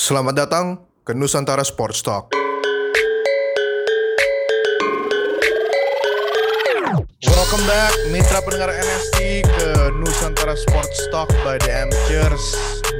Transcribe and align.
Selamat 0.00 0.32
datang 0.32 0.80
ke 1.04 1.12
Nusantara 1.12 1.60
Sports 1.60 2.00
Talk. 2.00 2.32
Welcome 7.20 7.64
back 7.68 7.92
mitra 8.08 8.40
pendengar 8.40 8.72
NST 8.72 9.44
ke 9.44 9.68
Nusantara 10.00 10.56
Sports 10.56 11.04
Talk 11.12 11.28
by 11.44 11.60
The 11.60 11.84
Amateurs. 11.84 12.40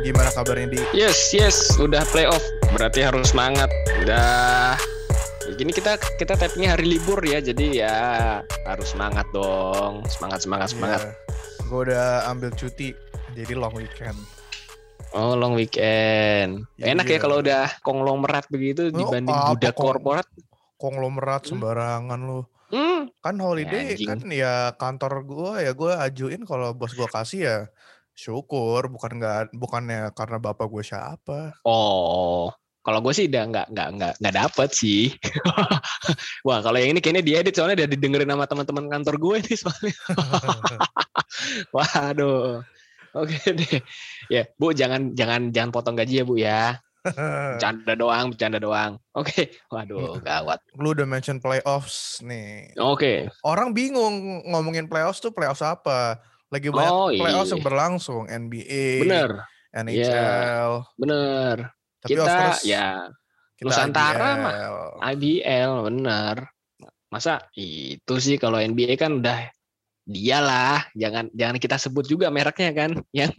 Gimana 0.05 0.29
kabarnya 0.29 0.77
di? 0.77 0.81
Yes, 0.93 1.33
yes, 1.33 1.73
udah 1.81 2.05
playoff. 2.13 2.45
Berarti 2.77 3.01
harus 3.01 3.33
semangat. 3.33 3.73
Udah 4.05 4.77
Gini 5.57 5.73
kita 5.73 5.97
kita 6.21 6.37
tapnya 6.37 6.77
hari 6.77 7.01
libur 7.01 7.25
ya, 7.25 7.41
jadi 7.41 7.67
ya 7.81 7.97
harus 8.69 8.93
semangat 8.93 9.25
dong. 9.33 10.05
Semangat, 10.05 10.45
semangat, 10.45 10.69
semangat. 10.77 11.01
Yeah. 11.01 11.65
Gue 11.65 11.81
udah 11.89 12.29
ambil 12.29 12.53
cuti, 12.53 12.93
jadi 13.33 13.57
long 13.57 13.73
weekend. 13.73 14.21
Oh, 15.11 15.35
long 15.35 15.53
weekend. 15.53 16.71
Iya. 16.77 16.95
Enak 16.95 17.07
ya 17.07 17.19
kalau 17.19 17.41
udah 17.41 17.67
konglomerat 17.81 18.47
begitu 18.47 18.89
Oh, 18.89 18.95
dibanding 18.95 19.33
apa 19.33 19.51
budak 19.53 19.75
kong- 19.75 19.87
korporat. 19.89 20.27
Konglomerat 20.77 21.43
Hmm. 21.43 21.51
sembarangan 21.51 22.21
lu. 22.21 22.41
Hmm. 22.71 23.11
Kan 23.19 23.37
holiday 23.37 23.93
Anjing. 23.93 24.07
kan 24.07 24.21
ya 24.31 24.55
kantor 24.73 25.13
gue 25.25 25.53
ya 25.61 25.73
gue 25.73 25.93
ajuin 25.93 26.43
kalau 26.45 26.71
bos 26.71 26.95
gue 26.95 27.05
kasih 27.05 27.41
ya 27.43 27.59
syukur 28.13 28.87
bukan 28.87 29.19
nggak 29.19 29.51
bukannya 29.53 30.15
karena 30.15 30.39
bapak 30.39 30.67
gue 30.69 30.81
siapa. 30.81 31.59
Oh, 31.63 32.55
kalau 32.81 33.03
gue 33.03 33.11
sih 33.11 33.27
udah 33.27 33.45
nggak 33.45 33.67
nggak 33.69 33.89
nggak 33.93 34.13
nggak 34.23 34.35
dapet 34.37 34.71
sih. 34.71 35.11
Wah, 36.47 36.63
kalau 36.63 36.79
yang 36.79 36.95
ini 36.95 37.01
kayaknya 37.01 37.27
diedit 37.27 37.53
soalnya 37.53 37.83
udah 37.83 37.91
didengerin 37.91 38.31
sama 38.31 38.47
teman-teman 38.47 38.87
kantor 38.89 39.15
gue 39.19 39.37
nih 39.43 39.57
soalnya. 39.59 39.97
Waduh. 41.75 42.63
Oke 43.13 43.39
deh. 43.59 43.81
Ya, 44.27 44.47
Bu 44.55 44.71
jangan 44.71 45.13
jangan 45.13 45.51
jangan 45.51 45.71
potong 45.71 45.95
gaji 45.95 46.21
ya, 46.21 46.25
Bu 46.25 46.35
ya. 46.37 46.79
Bercanda 47.57 47.97
doang, 47.97 48.29
bercanda 48.31 48.59
doang. 48.59 49.01
Oke. 49.13 49.57
Waduh, 49.67 50.21
gawat. 50.21 50.61
lu 50.77 50.93
udah 50.93 51.05
mention 51.05 51.41
playoffs 51.41 52.21
nih. 52.21 52.77
Oke. 52.77 53.33
Orang 53.41 53.73
bingung 53.73 54.45
ngomongin 54.45 54.85
playoffs 54.85 55.19
tuh 55.19 55.33
playoffs 55.33 55.65
apa? 55.65 56.21
Lagi 56.53 56.69
banyak 56.69 56.93
Oh, 56.93 57.09
playoffs 57.09 57.49
iya. 57.49 57.55
yang 57.57 57.63
berlangsung 57.63 58.23
NBA, 58.27 58.85
Bener, 59.01 59.31
NHL. 59.73 60.71
bener. 60.95 61.57
Tapi 62.01 62.11
Kita 62.11 62.25
course 62.27 62.65
ya 62.65 63.07
kita 63.55 63.65
Nusantara 63.69 64.31
mah. 64.35 64.53
IBL. 64.53 64.77
IBL 65.01 65.73
bener. 65.85 66.35
Masa 67.09 67.45
itu 67.53 68.15
sih 68.17 68.37
kalau 68.37 68.57
NBA 68.57 68.97
kan 68.97 69.21
udah 69.21 69.51
dialah, 70.11 70.91
jangan 70.93 71.31
jangan 71.31 71.57
kita 71.57 71.79
sebut 71.79 72.03
juga 72.05 72.27
mereknya 72.29 72.75
kan. 72.75 72.91
Yang 73.11 73.31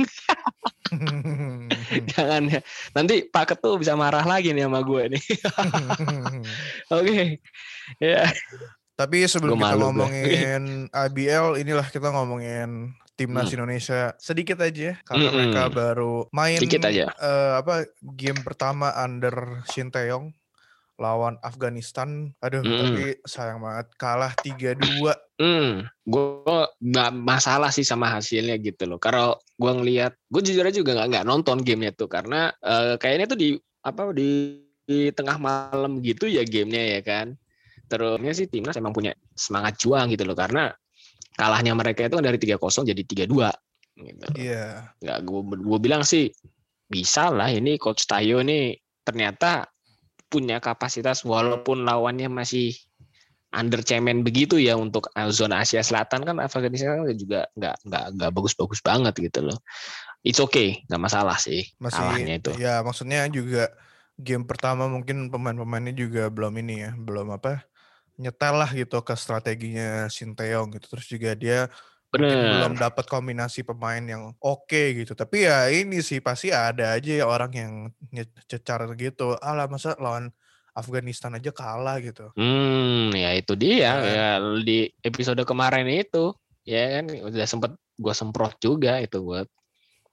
jangan 2.12 2.42
ya. 2.48 2.60
Nanti 2.92 3.26
Pak 3.26 3.56
Ketu 3.56 3.76
bisa 3.76 3.94
marah 3.94 4.24
lagi 4.24 4.52
nih 4.52 4.66
sama 4.66 4.80
gue 4.82 5.12
nih. 5.12 5.24
Oke. 6.96 7.40
Ya. 7.98 8.32
Tapi 8.96 9.26
sebelum 9.26 9.58
Gua 9.58 9.66
kita 9.66 9.74
gue. 9.74 9.82
ngomongin 9.82 10.62
IBL, 10.88 11.58
inilah 11.58 11.88
kita 11.88 12.08
ngomongin 12.10 12.94
timnas 13.14 13.50
Hmm. 13.50 13.56
Indonesia 13.56 14.16
sedikit 14.18 14.58
aja 14.58 14.98
karena 15.04 15.28
Mm-mm. 15.28 15.36
mereka 15.38 15.62
baru 15.70 16.26
main 16.32 16.58
Sedikit 16.58 16.86
aja. 16.86 17.12
eh, 17.12 17.52
apa 17.56 17.86
game 18.02 18.42
pertama 18.42 18.90
under 18.96 19.62
Shin 19.68 19.90
Taeyong 19.90 20.34
lawan 21.02 21.42
Afghanistan. 21.42 22.30
Aduh, 22.46 22.62
Mm-mm. 22.62 22.78
tapi 22.78 23.06
sayang 23.26 23.58
banget 23.58 23.90
kalah 23.98 24.32
3-2. 24.46 25.10
Hmm, 25.42 25.90
gue 26.06 26.62
nggak 26.78 27.10
masalah 27.18 27.74
sih 27.74 27.82
sama 27.82 28.14
hasilnya 28.14 28.62
gitu 28.62 28.86
loh. 28.86 29.02
Kalau 29.02 29.42
gue 29.58 29.72
ngelihat, 29.74 30.14
gue 30.30 30.42
jujur 30.46 30.62
aja 30.62 30.78
juga 30.78 30.94
nggak 31.02 31.10
nggak 31.10 31.26
nonton 31.26 31.66
gamenya 31.66 31.98
tuh 31.98 32.06
karena 32.06 32.54
eh, 32.62 33.02
kayaknya 33.02 33.26
tuh 33.26 33.40
di 33.42 33.58
apa 33.82 34.14
di, 34.14 34.62
di 34.86 35.10
tengah 35.10 35.42
malam 35.42 35.98
gitu 36.06 36.30
ya 36.30 36.46
gamenya 36.46 37.00
ya 37.00 37.02
kan. 37.02 37.34
Terusnya 37.90 38.32
sih 38.38 38.46
timnas 38.46 38.78
emang 38.78 38.94
punya 38.94 39.18
semangat 39.34 39.82
juang 39.82 40.14
gitu 40.14 40.24
loh 40.24 40.38
karena 40.38 40.70
kalahnya 41.34 41.74
mereka 41.74 42.06
itu 42.06 42.22
kan 42.22 42.24
dari 42.24 42.38
3-0 42.38 42.88
jadi 42.94 43.02
3-2 43.26 43.50
gitu. 44.06 44.28
Iya. 44.38 44.94
Nggak 45.02 45.20
gue 45.26 45.42
gue 45.58 45.80
bilang 45.82 46.06
sih 46.06 46.30
bisa 46.92 47.32
lah 47.32 47.50
ini 47.50 47.80
coach 47.80 48.06
Tayo 48.06 48.44
nih 48.44 48.76
ternyata 49.02 49.71
punya 50.32 50.64
kapasitas 50.64 51.28
walaupun 51.28 51.84
lawannya 51.84 52.32
masih 52.32 52.72
under 53.52 53.84
cemen 53.84 54.24
begitu 54.24 54.56
ya 54.56 54.80
untuk 54.80 55.12
zona 55.36 55.60
Asia 55.60 55.84
Selatan 55.84 56.24
kan 56.24 56.40
Afghanistan 56.40 57.04
kan 57.04 57.12
juga 57.20 57.52
nggak 57.60 57.76
nggak 57.84 58.06
nggak 58.16 58.32
bagus-bagus 58.32 58.80
banget 58.80 59.12
gitu 59.20 59.52
loh. 59.52 59.60
It's 60.24 60.40
okay, 60.40 60.88
nggak 60.88 61.02
masalah 61.02 61.36
sih 61.36 61.68
Masih 61.76 62.00
kalahnya 62.00 62.40
itu. 62.40 62.52
ya 62.56 62.80
maksudnya 62.80 63.28
juga 63.28 63.76
game 64.16 64.48
pertama 64.48 64.88
mungkin 64.88 65.28
pemain-pemainnya 65.28 65.92
juga 65.98 66.32
belum 66.32 66.54
ini 66.64 66.76
ya, 66.88 66.92
belum 66.96 67.36
apa? 67.36 67.68
nyetel 68.22 68.54
lah 68.54 68.70
gitu 68.70 69.02
ke 69.02 69.18
strateginya 69.18 70.06
Shin 70.14 70.38
Taeyong 70.38 70.78
gitu. 70.78 70.94
Terus 70.94 71.08
juga 71.10 71.34
dia 71.34 71.60
belum 72.12 72.76
dapat 72.76 73.08
kombinasi 73.08 73.64
pemain 73.64 74.04
yang 74.04 74.36
oke 74.44 74.84
gitu. 75.00 75.16
Tapi 75.16 75.48
ya 75.48 75.72
ini 75.72 76.04
sih 76.04 76.20
pasti 76.20 76.52
ada 76.52 77.00
aja 77.00 77.24
ya 77.24 77.26
orang 77.26 77.52
yang 77.56 77.74
cecar 78.52 78.84
gitu. 79.00 79.40
Alah 79.40 79.72
masa 79.72 79.96
lawan 79.96 80.28
Afghanistan 80.76 81.36
aja 81.36 81.52
kalah 81.56 82.00
gitu. 82.04 82.32
Hmm, 82.36 83.12
ya 83.16 83.36
itu 83.36 83.56
dia 83.56 84.00
Kan. 84.00 84.08
ya 84.08 84.28
di 84.64 84.88
episode 85.04 85.44
kemarin 85.44 85.88
itu 85.88 86.36
ya 86.68 87.00
kan 87.00 87.06
udah 87.12 87.48
sempet 87.48 87.72
gue 88.00 88.14
semprot 88.16 88.56
juga 88.60 89.00
itu 89.04 89.20
buat 89.20 89.48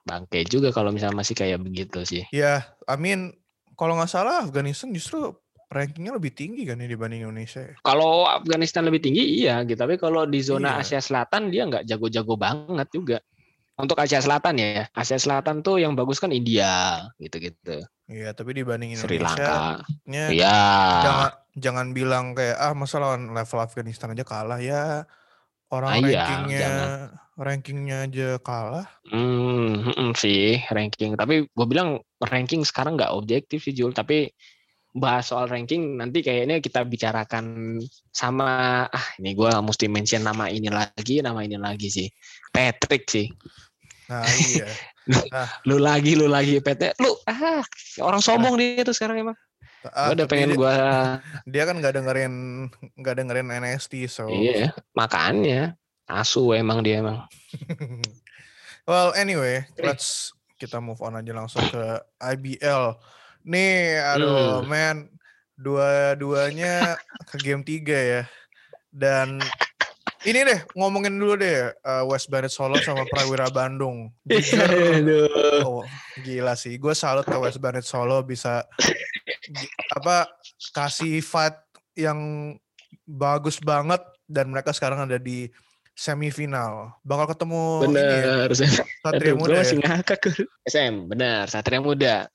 bangke 0.08 0.42
juga 0.48 0.72
kalau 0.72 0.90
misalnya 0.90 1.20
masih 1.20 1.36
kayak 1.36 1.60
begitu 1.60 2.00
sih. 2.06 2.24
Ya, 2.32 2.64
I 2.88 2.96
mean 2.96 3.36
kalau 3.78 3.94
nggak 3.94 4.10
salah 4.10 4.42
Afghanistan 4.42 4.90
justru 4.90 5.36
rankingnya 5.68 6.12
lebih 6.12 6.32
tinggi 6.32 6.64
kan 6.64 6.76
ya 6.76 6.86
dibanding 6.86 7.22
Indonesia. 7.22 7.60
ya? 7.62 7.74
Kalau 7.80 8.24
Afghanistan 8.24 8.82
lebih 8.82 9.00
tinggi 9.00 9.20
iya 9.38 9.60
gitu, 9.62 9.76
tapi 9.76 9.94
kalau 9.94 10.24
di 10.24 10.38
Iya. 10.38 10.48
zona 10.48 10.70
Asia 10.76 10.98
Selatan 10.98 11.48
dia 11.48 11.64
nggak 11.64 11.84
jago-jago 11.84 12.34
banget 12.34 12.88
juga. 12.88 13.18
Untuk 13.76 13.94
Asia 13.94 14.18
Selatan 14.18 14.58
ya, 14.58 14.90
Asia 14.90 15.14
Selatan 15.16 15.60
tuh 15.60 15.78
yang 15.78 15.94
bagus 15.94 16.18
kan 16.18 16.32
India 16.32 16.98
gitu-gitu, 17.16 17.86
Iya, 18.06 18.32
tapi 18.32 18.50
dibanding 18.52 18.96
Sri 18.96 19.16
Indonesia, 19.16 19.38
Lanka. 19.38 19.86
nya 20.04 20.24
Iya. 20.28 20.58
jangan 20.98 21.30
jangan 21.54 21.86
bilang 21.92 22.24
kayak 22.32 22.56
ah 22.56 22.72
masa 22.72 22.98
lawan 22.98 23.30
level 23.30 23.60
Afghanistan 23.60 24.10
aja 24.10 24.24
kalah 24.24 24.58
ya 24.58 25.06
orang 25.68 25.90
Ah, 25.90 25.98
iya, 26.00 26.22
rankingnya 26.24 26.58
jangan. 26.58 26.88
rankingnya 27.36 27.96
aja 28.02 28.28
kalah. 28.40 28.86
Hmm, 29.06 29.84
mm-mm 29.84 30.10
sih 30.16 30.58
ranking. 30.68 31.14
Tapi 31.14 31.46
gue 31.46 31.66
bilang 31.68 32.00
ranking 32.18 32.64
sekarang 32.64 32.96
nggak 32.96 33.12
objektif 33.12 33.62
sih 33.62 33.70
Jul. 33.70 33.92
Tapi 33.92 34.32
bahas 34.96 35.30
soal 35.30 35.46
ranking 35.46 36.00
nanti 36.00 36.24
kayaknya 36.24 36.58
kita 36.64 36.82
bicarakan 36.82 37.76
sama 38.10 38.84
ah 38.88 39.06
ini 39.20 39.36
gue 39.36 39.50
mesti 39.60 39.86
mention 39.86 40.24
nama 40.24 40.48
ini 40.48 40.72
lagi, 40.72 41.20
nama 41.20 41.44
ini 41.44 41.60
lagi 41.60 41.88
sih. 41.92 42.08
Patrick 42.50 43.08
sih. 43.08 43.28
Nah 44.08 44.24
iya. 44.24 44.68
Lu 45.68 45.80
lagi, 45.80 46.12
lu 46.12 46.28
lagi 46.28 46.60
PT. 46.60 47.00
Lu 47.00 47.16
ah 47.24 47.64
orang 48.04 48.20
sombong 48.20 48.60
dia 48.60 48.84
tuh 48.84 48.92
sekarang 48.92 49.24
emang. 49.24 49.38
Ah, 49.88 50.10
Gue 50.10 50.20
udah 50.20 50.26
pengen 50.28 50.52
dia, 50.52 50.58
gua 50.58 50.74
dia 51.46 51.62
kan 51.62 51.78
nggak 51.78 51.94
dengerin 51.94 52.34
nggak 52.98 53.14
dengerin 53.14 53.46
NST 53.62 54.10
so. 54.10 54.26
iya 54.26 54.74
makanya 54.90 55.78
asu 56.10 56.50
emang 56.50 56.82
dia 56.82 56.98
emang 56.98 57.22
well 58.90 59.14
anyway, 59.14 59.62
let's 59.78 60.34
kita 60.58 60.82
move 60.82 60.98
on 61.00 61.14
aja 61.14 61.30
langsung 61.30 61.62
ke 61.70 62.02
IBL. 62.18 62.98
Nih, 63.42 63.98
aduh 63.98 64.60
Hmm. 64.60 64.66
man, 64.66 64.96
dua-duanya 65.54 66.96
ke 67.26 67.36
game 67.38 67.62
3 67.62 67.96
ya. 67.96 68.22
Dan 68.88 69.38
ini 70.22 70.42
deh 70.42 70.60
ngomongin 70.72 71.14
dulu 71.14 71.36
deh 71.36 71.70
eh, 71.70 72.02
West 72.04 72.26
Bandit 72.26 72.50
Solo 72.50 72.78
sama 72.78 73.06
Prawira 73.06 73.46
Bandung. 73.48 74.10
Jujur, 74.24 74.64
Aduh. 74.64 75.28
oh, 75.62 75.84
gila 76.20 76.54
sih. 76.54 76.74
Gue 76.76 76.92
salut 76.92 77.22
ke 77.22 77.36
West 77.36 77.58
Bandit 77.58 77.84
Solo 77.84 78.20
bisa 78.20 78.66
apa 79.88 80.26
kasih 80.72 81.20
fight 81.20 81.54
yang 81.94 82.52
bagus 83.04 83.58
banget 83.58 84.00
dan 84.26 84.48
mereka 84.48 84.70
sekarang 84.70 85.04
ada 85.04 85.16
di 85.16 85.48
semifinal. 85.92 86.94
Bakal 87.02 87.34
ketemu 87.34 87.62
ini 87.84 87.96
ya, 87.96 88.06
bener. 88.46 88.48
Satria 88.54 89.32
Aduh, 89.32 89.34
gue 89.34 89.40
Muda 89.40 89.52
ya. 89.52 89.60
masih 89.60 89.76
ngakak. 89.82 90.20
SM 90.62 90.94
benar 91.06 91.42
Satria 91.48 91.80
Muda 91.80 92.30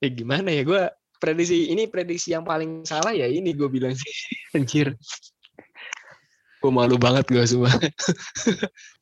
ya 0.00 0.08
gimana 0.08 0.48
ya 0.48 0.62
gue 0.64 0.82
prediksi 1.20 1.68
ini 1.68 1.84
prediksi 1.86 2.32
yang 2.32 2.42
paling 2.42 2.88
salah 2.88 3.12
ya 3.12 3.28
ini 3.28 3.52
gue 3.52 3.68
bilang 3.68 3.92
sih 3.92 4.10
anjir 4.56 4.96
gue 6.60 6.72
malu 6.72 7.00
banget 7.00 7.24
gue 7.28 7.44
semua 7.44 7.72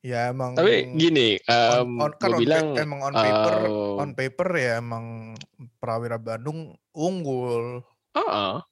Ya 0.06 0.30
emang 0.30 0.54
tapi 0.54 0.94
gini 0.94 1.42
on, 1.50 1.98
on- 1.98 2.14
kan 2.18 2.30
on 2.34 2.38
bilang 2.38 2.66
emang 2.78 3.00
on 3.02 3.14
paper 3.14 3.54
eh, 3.66 3.98
on 3.98 4.10
paper 4.14 4.48
ya 4.54 4.72
emang 4.78 5.34
Prawira 5.82 6.22
Bandung 6.22 6.70
unggul. 6.94 7.82
Heeh. 8.14 8.62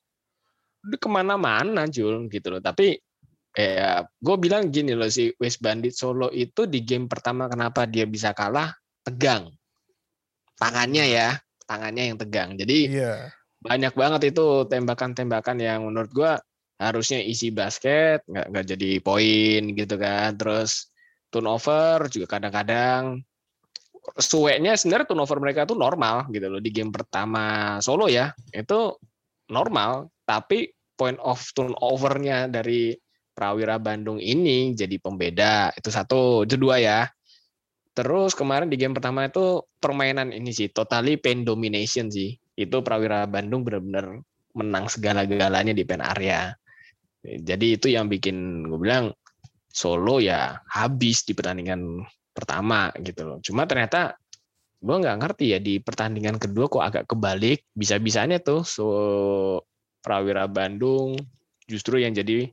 Udah 0.87 0.99
ke 1.03 1.09
mana-mana 1.11 1.91
Jul 1.91 2.31
gitu 2.31 2.55
loh. 2.55 2.63
Tapi 2.63 2.95
ya 3.57 4.07
gue 4.07 4.37
bilang 4.39 4.71
gini 4.71 4.95
loh 4.95 5.11
si 5.11 5.35
West 5.43 5.59
Bandit 5.59 5.99
Solo 5.99 6.31
itu 6.31 6.71
di 6.71 6.87
game 6.87 7.11
pertama 7.11 7.51
kenapa 7.51 7.91
dia 7.91 8.07
bisa 8.07 8.31
kalah 8.37 8.71
tegang 9.03 9.51
tangannya 10.61 11.05
ya 11.09 11.29
tangannya 11.67 12.15
yang 12.15 12.19
tegang. 12.19 12.55
Jadi 12.55 12.97
Iya. 12.97 13.31
banyak 13.61 13.93
banget 13.99 14.37
itu 14.37 14.65
tembakan-tembakan 14.71 15.59
yang 15.59 15.85
menurut 15.85 16.11
gua 16.15 16.33
harusnya 16.77 17.25
isi 17.25 17.49
basket 17.49 18.21
nggak 18.29 18.47
nggak 18.53 18.67
jadi 18.77 18.91
poin 19.01 19.63
gitu 19.73 19.97
kan 19.97 20.37
terus 20.37 20.93
turnover 21.33 22.05
juga 22.13 22.37
kadang-kadang 22.37 23.25
suenya 24.21 24.77
sebenarnya 24.77 25.09
turnover 25.09 25.41
mereka 25.41 25.65
tuh 25.65 25.75
normal 25.75 26.29
gitu 26.31 26.47
loh 26.53 26.61
di 26.61 26.71
game 26.71 26.93
pertama 26.93 27.77
solo 27.81 28.07
ya 28.07 28.31
itu 28.53 28.93
normal 29.51 30.13
tapi 30.29 30.71
point 30.95 31.19
of 31.25 31.41
turnovernya 31.57 32.53
dari 32.53 32.95
Prawira 33.37 33.77
Bandung 33.77 34.17
ini 34.17 34.73
jadi 34.73 34.97
pembeda 34.97 35.73
itu 35.77 35.89
satu 35.93 36.45
itu 36.49 36.57
dua 36.57 36.81
ya 36.81 37.01
terus 37.97 38.37
kemarin 38.37 38.69
di 38.69 38.77
game 38.77 38.93
pertama 38.93 39.25
itu 39.25 39.65
permainan 39.81 40.29
ini 40.29 40.53
sih 40.53 40.69
totally 40.69 41.17
paint 41.17 41.49
domination 41.49 42.13
sih 42.13 42.37
itu 42.55 42.77
Prawira 42.85 43.25
Bandung 43.25 43.65
benar-benar 43.65 44.21
menang 44.53 44.87
segala-galanya 44.93 45.73
di 45.73 45.83
pen 45.89 46.05
area 46.05 46.53
jadi 47.27 47.67
itu 47.75 47.91
yang 47.91 48.07
bikin 48.07 48.69
gue 48.69 48.79
bilang 48.79 49.11
Solo 49.77 50.25
ya 50.25 50.57
habis 50.73 51.29
di 51.29 51.37
pertandingan 51.37 52.01
pertama 52.33 52.89
gitu 52.97 53.29
loh. 53.29 53.39
Cuma 53.45 53.69
ternyata 53.69 54.17
gue 54.81 54.97
nggak 54.97 55.19
ngerti 55.21 55.53
ya 55.53 55.59
di 55.61 55.85
pertandingan 55.85 56.41
kedua 56.41 56.65
kok 56.73 56.81
agak 56.81 57.05
kebalik. 57.05 57.61
Bisa-bisanya 57.77 58.41
tuh 58.41 58.65
so 58.65 58.87
Prawira 60.01 60.49
Bandung 60.49 61.21
justru 61.69 62.01
yang 62.01 62.17
jadi 62.17 62.49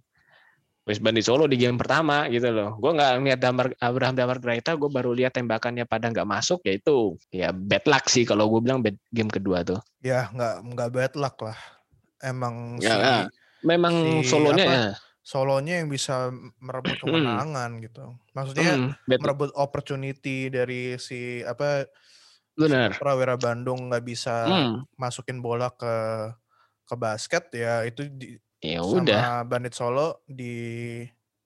West 0.84 1.00
Bandit 1.00 1.24
Solo 1.24 1.48
di 1.48 1.56
game 1.56 1.80
pertama 1.80 2.28
gitu 2.28 2.52
loh. 2.52 2.76
Gue 2.82 2.92
nggak 2.92 3.12
lihat 3.24 3.40
Damar 3.40 3.68
Abraham 3.80 4.16
Damar 4.20 4.38
Graita, 4.44 4.76
gue 4.76 4.90
baru 4.92 5.16
lihat 5.16 5.32
tembakannya 5.38 5.88
pada 5.88 6.12
nggak 6.12 6.28
masuk, 6.28 6.60
ya 6.68 6.74
itu 6.76 7.16
ya 7.32 7.50
bad 7.56 7.84
luck 7.88 8.06
sih 8.12 8.28
kalau 8.28 8.52
gue 8.52 8.60
bilang 8.60 8.84
bad 8.84 8.98
game 9.16 9.32
kedua 9.32 9.64
tuh. 9.64 9.80
Ya 10.04 10.28
nggak 10.34 10.56
nggak 10.76 10.90
bad 10.96 11.14
luck 11.16 11.38
lah. 11.48 11.60
Emang 12.24 12.80
Ya, 12.84 12.96
si 12.96 13.00
ya. 13.00 13.18
Memang 13.64 13.96
si 13.96 14.12
solonya 14.28 14.64
apa, 14.64 14.72
ya. 14.76 14.84
solonya 15.24 15.74
yang 15.80 15.88
bisa 15.92 16.32
merebut 16.60 17.00
kemenangan 17.00 17.80
gitu. 17.80 18.04
Maksudnya 18.36 18.76
Hmm, 18.76 18.92
merebut 19.20 19.52
opportunity 19.56 20.52
dari 20.52 21.00
si 21.00 21.40
apa 21.48 21.88
benar. 22.58 22.92
Prawira 23.00 23.36
Bandung 23.40 23.90
nggak 23.90 24.06
bisa 24.06 24.36
Hmm, 24.46 24.84
masukin 25.00 25.42
bola 25.42 25.70
ke 25.74 25.94
ke 26.84 26.96
basket 27.00 27.44
ya 27.56 27.88
itu 27.88 28.08
di, 28.12 28.36
ya 28.64 28.80
sama 28.80 29.04
udah. 29.04 29.22
Bandit 29.44 29.74
Solo 29.76 30.24
di 30.24 31.04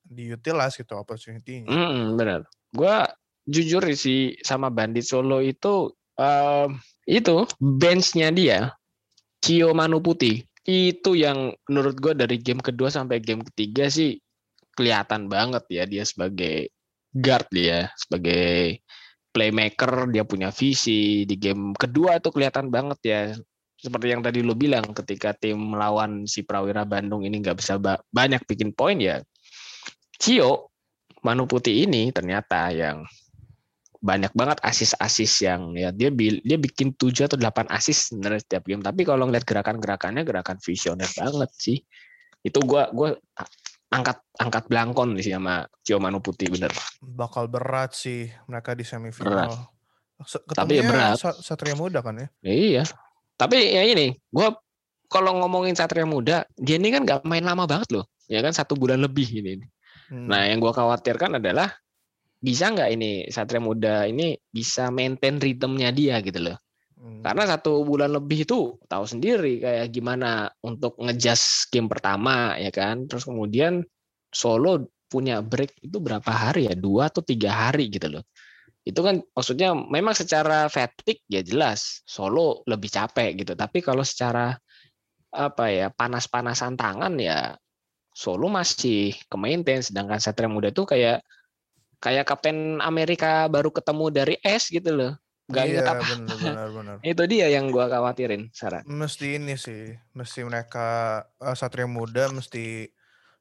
di 0.08 0.24
utilize 0.32 0.78
gitu 0.80 0.94
opportunity-nya. 0.96 1.68
Hmm, 1.68 2.16
benar. 2.16 2.48
Gua 2.72 3.10
jujur 3.48 3.84
sih 3.96 4.38
sama 4.44 4.72
Bandit 4.72 5.04
Solo 5.08 5.42
itu 5.42 5.92
em, 6.20 6.78
itu 7.08 7.48
benchnya 7.58 8.30
dia 8.32 8.60
Cio 9.40 9.72
Manu 9.72 10.04
Putih 10.04 10.44
itu 10.68 11.16
yang 11.16 11.56
menurut 11.72 11.96
gue 11.96 12.12
dari 12.12 12.36
game 12.44 12.60
kedua 12.60 12.92
sampai 12.92 13.24
game 13.24 13.40
ketiga 13.48 13.88
sih 13.88 14.20
kelihatan 14.76 15.32
banget 15.32 15.64
ya 15.72 15.84
dia 15.88 16.04
sebagai 16.04 16.76
guard 17.16 17.48
dia 17.56 17.88
sebagai 17.96 18.84
playmaker 19.32 20.12
dia 20.12 20.28
punya 20.28 20.52
visi 20.52 21.24
di 21.24 21.40
game 21.40 21.72
kedua 21.72 22.20
itu 22.20 22.36
kelihatan 22.36 22.68
banget 22.68 23.00
ya 23.08 23.22
seperti 23.78 24.10
yang 24.10 24.26
tadi 24.26 24.42
lo 24.42 24.58
bilang 24.58 24.90
ketika 24.90 25.38
tim 25.38 25.78
melawan 25.78 26.26
si 26.26 26.42
Prawira 26.42 26.82
Bandung 26.82 27.22
ini 27.22 27.38
nggak 27.38 27.58
bisa 27.62 27.78
ba- 27.78 28.02
banyak 28.10 28.42
bikin 28.50 28.74
poin 28.74 28.98
ya 28.98 29.22
Cio 30.18 30.74
Manu 31.22 31.46
Putih 31.46 31.86
ini 31.86 32.10
ternyata 32.10 32.74
yang 32.74 33.06
banyak 33.98 34.34
banget 34.34 34.62
asis-asis 34.62 35.46
yang 35.46 35.74
ya 35.74 35.90
dia 35.90 36.10
dia 36.14 36.58
bikin 36.58 36.94
7 36.94 37.26
atau 37.30 37.38
8 37.38 37.70
asis 37.70 38.14
sebenarnya 38.14 38.42
setiap 38.46 38.64
game 38.66 38.82
tapi 38.82 39.02
kalau 39.06 39.26
ngeliat 39.30 39.46
gerakan-gerakannya 39.46 40.22
gerakan 40.26 40.58
visioner 40.62 41.10
banget 41.18 41.50
sih 41.58 41.78
itu 42.46 42.60
gua 42.62 42.90
gua 42.94 43.18
angkat 43.90 44.22
angkat 44.38 44.70
belangkon 44.70 45.18
sih 45.22 45.34
sama 45.34 45.66
Cio 45.82 45.98
Manu 45.98 46.22
Putih 46.22 46.50
bener 46.50 46.74
Bakal 47.02 47.50
berat 47.50 47.94
sih 47.98 48.30
mereka 48.46 48.74
di 48.78 48.86
semifinal. 48.86 49.70
Se- 50.26 50.42
Tapi 50.50 50.82
ya 50.82 50.86
Ketemunya 50.86 51.14
berat. 51.14 51.18
Sa- 51.18 51.40
Satria 51.42 51.78
Muda 51.78 52.02
kan? 52.02 52.18
Ya, 52.20 52.54
iya 52.54 52.84
tapi 53.40 53.74
ya 53.74 53.86
ini 53.86 54.18
gua 54.34 54.58
kalau 55.08 55.40
ngomongin 55.40 55.78
Satria 55.78 56.04
Muda 56.04 56.44
dia 56.60 56.76
ini 56.76 56.92
kan 56.92 57.08
nggak 57.08 57.24
main 57.24 57.46
lama 57.46 57.64
banget 57.64 57.96
loh 57.96 58.06
ya 58.28 58.44
kan 58.44 58.52
satu 58.52 58.76
bulan 58.76 59.00
lebih 59.00 59.30
ini 59.30 59.64
Hmm. 60.08 60.28
Nah, 60.32 60.48
yang 60.48 60.64
gua 60.64 60.72
khawatirkan 60.72 61.40
adalah 61.40 61.68
bisa 62.40 62.72
nggak 62.72 62.90
ini 62.96 63.12
Satria 63.28 63.60
Muda 63.60 64.08
ini 64.08 64.38
bisa 64.48 64.88
maintain 64.88 65.42
ritmenya 65.42 65.92
dia 65.92 66.16
gitu 66.24 66.40
loh. 66.40 66.58
Hmm. 66.98 67.22
Karena 67.22 67.44
satu 67.46 67.84
bulan 67.84 68.16
lebih 68.16 68.48
itu 68.48 68.80
tahu 68.88 69.06
sendiri 69.06 69.62
kayak 69.62 69.92
gimana 69.92 70.50
untuk 70.64 70.98
ngejas 70.98 71.68
game 71.70 71.92
pertama 71.92 72.56
ya 72.58 72.72
kan. 72.72 73.06
Terus 73.06 73.28
kemudian 73.28 73.84
Solo 74.28 74.92
punya 75.08 75.40
break 75.40 75.88
itu 75.88 75.98
berapa 76.04 76.28
hari 76.28 76.68
ya? 76.72 76.76
Dua 76.76 77.08
atau 77.12 77.24
tiga 77.24 77.52
hari 77.68 77.92
gitu 77.92 78.12
loh. 78.12 78.24
Itu 78.88 79.04
kan 79.04 79.20
maksudnya 79.36 79.76
memang 79.76 80.16
secara 80.16 80.72
fatigue 80.72 81.20
ya 81.28 81.44
jelas 81.44 82.08
Solo 82.08 82.64
lebih 82.64 82.88
capek 82.88 83.44
gitu. 83.44 83.52
Tapi 83.52 83.84
kalau 83.84 84.08
secara 84.08 84.56
apa 85.36 85.68
ya 85.68 85.92
panas-panasan 85.92 86.80
tangan 86.80 87.20
ya 87.20 87.60
Solo 88.16 88.48
masih 88.48 89.12
ke 89.28 89.36
maintain 89.36 89.84
sedangkan 89.84 90.24
Satria 90.24 90.48
Muda 90.48 90.72
tuh 90.72 90.88
kayak 90.88 91.20
kayak 92.00 92.24
Kapten 92.24 92.80
Amerika 92.80 93.52
baru 93.52 93.70
ketemu 93.76 94.06
dari 94.08 94.36
es 94.40 94.72
gitu 94.72 94.96
loh. 94.96 95.14
Gak 95.48 95.64
iya, 95.64 95.80
inget 95.80 95.88
apa. 95.88 96.04
benar 96.04 96.38
benar 96.40 96.68
benar. 96.72 96.96
Itu 97.12 97.24
dia 97.28 97.48
yang 97.48 97.72
gua 97.72 97.88
khawatirin, 97.88 98.52
Sarah. 98.52 98.84
Mesti 98.84 99.40
ini 99.40 99.56
sih, 99.56 99.96
mesti 100.12 100.44
mereka 100.44 101.24
eh, 101.40 101.56
Satria 101.56 101.88
Muda 101.88 102.28
mesti 102.32 102.88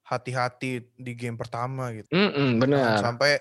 hati-hati 0.07 0.87
di 0.95 1.13
game 1.19 1.35
pertama 1.35 1.91
gitu. 1.91 2.07
Mm-mm, 2.15 2.63
Jangan 2.63 2.63
benar. 2.63 2.97
sampai 3.03 3.33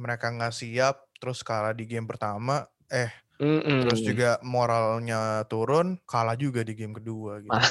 mereka 0.00 0.32
nggak 0.32 0.54
siap 0.54 1.09
terus 1.20 1.44
kalah 1.44 1.76
di 1.76 1.84
game 1.84 2.08
pertama, 2.08 2.64
eh 2.88 3.12
Mm-mm. 3.40 3.84
terus 3.84 4.00
juga 4.00 4.40
moralnya 4.40 5.44
turun, 5.48 6.00
kalah 6.08 6.36
juga 6.36 6.64
di 6.64 6.72
game 6.72 6.96
kedua 6.96 7.40
gitu. 7.44 7.52
Ah, 7.52 7.68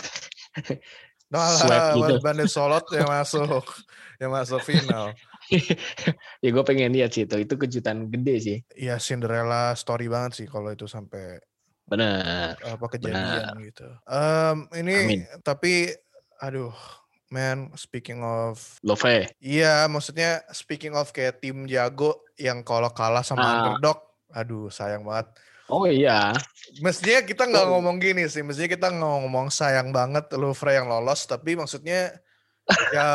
Nah, 1.29 1.93
gitu. 1.93 2.17
Bandit 2.25 2.49
Solot 2.49 2.89
yang 2.89 3.05
masuk, 3.13 3.61
yang 4.21 4.33
masuk 4.33 4.65
final. 4.65 5.13
ya 6.43 6.49
gue 6.49 6.63
pengen 6.65 6.89
lihat 6.89 7.13
sih 7.13 7.29
itu, 7.29 7.45
itu 7.45 7.53
kejutan 7.53 8.09
gede 8.09 8.35
sih. 8.41 8.57
Ya 8.73 8.97
Cinderella 8.97 9.77
story 9.77 10.09
banget 10.09 10.41
sih 10.41 10.47
kalau 10.49 10.73
itu 10.73 10.89
sampai 10.89 11.37
Benar. 11.85 12.57
apa 12.57 12.85
kejadian 12.89 13.61
gitu. 13.61 13.85
Em, 14.09 14.57
ini 14.77 14.95
Amin. 15.05 15.21
tapi 15.45 15.93
aduh, 16.41 16.73
man, 17.29 17.69
speaking 17.73 18.19
of 18.19 18.57
Love. 18.81 19.01
Iya, 19.37 19.85
maksudnya 19.85 20.41
speaking 20.49 20.93
of 20.93 21.09
kayak 21.09 21.39
tim 21.39 21.65
jago 21.65 22.25
yang 22.35 22.61
kalau 22.61 22.89
kalah 22.89 23.21
sama 23.21 23.41
Ah. 23.41 23.53
underdog, 23.71 24.01
aduh 24.29 24.67
sayang 24.67 25.01
banget. 25.01 25.29
Oh 25.65 25.85
iya. 25.85 26.33
Mestinya 26.81 27.21
kita 27.21 27.45
nggak 27.45 27.65
Oh. 27.65 27.77
ngomong 27.77 28.01
gini 28.01 28.25
sih, 28.25 28.41
mestinya 28.41 28.73
kita 28.73 28.87
nggak 28.89 29.01
ngomong 29.21 29.47
sayang 29.49 29.93
banget 29.93 30.25
Louvre 30.33 30.73
yang 30.73 30.89
lolos, 30.89 31.23
tapi 31.23 31.53
maksudnya 31.53 32.17
ya 32.97 33.09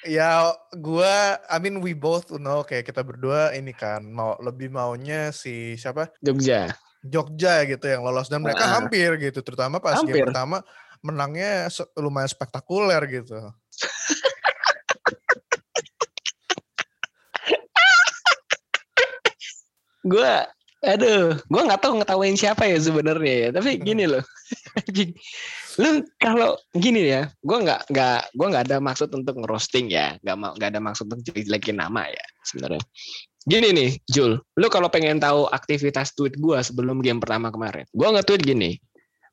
ya 0.00 0.48
gua, 0.74 1.36
I 1.44 1.60
mean 1.60 1.84
we 1.84 1.92
both 1.92 2.32
know 2.32 2.64
kayak 2.64 2.88
kita 2.88 3.04
berdua 3.04 3.52
ini 3.52 3.76
kan 3.76 4.00
mau 4.00 4.32
lebih 4.40 4.72
maunya 4.72 5.28
si 5.30 5.76
siapa 5.76 6.08
Jogja. 6.24 6.72
Jogja 7.00 7.64
gitu 7.64 7.84
yang 7.84 8.00
lolos 8.00 8.28
dan 8.28 8.40
mereka 8.40 8.64
Ah. 8.64 8.80
hampir 8.80 9.20
gitu, 9.20 9.40
terutama 9.40 9.76
pas 9.76 10.00
Hampir. 10.00 10.16
game 10.16 10.28
pertama 10.28 10.64
menangnya 11.00 11.68
lumayan 11.96 12.28
spektakuler 12.28 13.00
gitu. 13.08 13.36
Gue, 20.00 20.32
aduh, 20.80 21.36
gue 21.36 21.62
nggak 21.68 21.80
tahu 21.84 22.00
ngetawain 22.00 22.32
siapa 22.32 22.64
ya 22.64 22.80
sebenarnya 22.80 23.34
ya. 23.36 23.48
Tapi 23.52 23.76
gini 23.84 24.08
loh, 24.08 24.24
lu 25.76 26.00
kalau 26.16 26.56
gini 26.72 27.04
ya, 27.04 27.28
gue 27.44 27.58
nggak 27.60 27.92
nggak 27.92 28.20
gue 28.32 28.46
nggak 28.48 28.64
ada 28.64 28.80
maksud 28.80 29.12
untuk 29.12 29.36
ngerosting 29.44 29.92
ya, 29.92 30.16
nggak 30.24 30.36
mau 30.40 30.56
nggak 30.56 30.70
ada 30.72 30.80
maksud 30.80 31.04
untuk 31.04 31.36
jelekin 31.36 31.76
nama 31.76 32.08
ya 32.08 32.24
sebenarnya. 32.48 32.80
Gini 33.44 33.72
nih, 33.72 33.90
Jul, 34.08 34.36
lu 34.36 34.66
kalau 34.72 34.88
pengen 34.92 35.20
tahu 35.20 35.48
aktivitas 35.48 36.12
tweet 36.16 36.36
gue 36.36 36.60
sebelum 36.64 37.04
game 37.04 37.20
pertama 37.20 37.48
kemarin, 37.52 37.84
gue 37.88 38.08
nge-tweet 38.08 38.42
gini, 38.44 38.76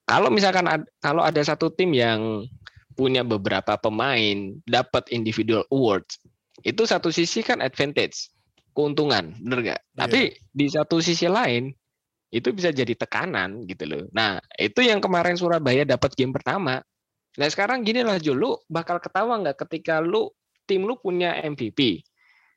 kalau 0.08 0.32
misalkan 0.32 0.66
ad- 0.66 0.88
kalau 0.98 1.22
ada 1.22 1.44
satu 1.44 1.68
tim 1.68 1.92
yang 1.92 2.48
punya 2.96 3.22
beberapa 3.22 3.76
pemain 3.78 4.56
dapat 4.66 5.06
individual 5.12 5.68
awards, 5.70 6.18
itu 6.64 6.82
satu 6.82 7.12
sisi 7.12 7.44
kan 7.44 7.60
advantage, 7.60 8.32
keuntungan, 8.72 9.36
bener 9.38 9.76
gak? 9.76 9.82
Iya. 9.84 10.00
Tapi 10.00 10.20
di 10.50 10.66
satu 10.66 10.98
sisi 10.98 11.28
lain 11.28 11.70
itu 12.28 12.50
bisa 12.52 12.72
jadi 12.72 12.92
tekanan 12.92 13.68
gitu 13.68 13.86
loh. 13.86 14.04
Nah 14.12 14.40
itu 14.54 14.82
yang 14.82 14.98
kemarin 14.98 15.36
Surabaya 15.36 15.84
dapat 15.84 16.12
game 16.14 16.32
pertama. 16.32 16.82
Nah 17.38 17.48
sekarang 17.48 17.86
gini 17.86 18.02
lah 18.02 18.18
Jul, 18.18 18.36
lu 18.36 18.52
bakal 18.66 18.98
ketawa 18.98 19.38
nggak 19.38 19.62
ketika 19.62 20.02
lu 20.02 20.32
tim 20.66 20.84
lu 20.84 20.98
punya 20.98 21.38
MVP, 21.38 22.02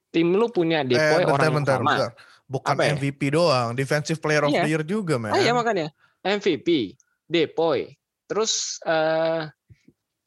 tim 0.09 0.35
lu 0.35 0.49
punya 0.49 0.83
Eh, 0.83 0.89
depoy 0.89 1.23
bentar, 1.23 1.31
orang 1.31 1.45
yang 1.47 1.59
bentar, 1.63 1.79
bentar. 1.79 2.11
bukan 2.49 2.75
Apa 2.75 2.83
ya? 2.83 2.97
MVP 2.97 3.21
doang, 3.31 3.69
defensive 3.75 4.19
player 4.19 4.43
of 4.43 4.51
Iya. 4.51 4.63
the 4.65 4.71
year 4.73 4.83
juga, 4.83 5.21
man. 5.21 5.31
Ah 5.31 5.39
iya 5.39 5.53
makanya 5.53 5.93
MVP, 6.21 6.97
Depoy, 7.31 7.95
terus 8.27 8.83
eh 8.83 9.47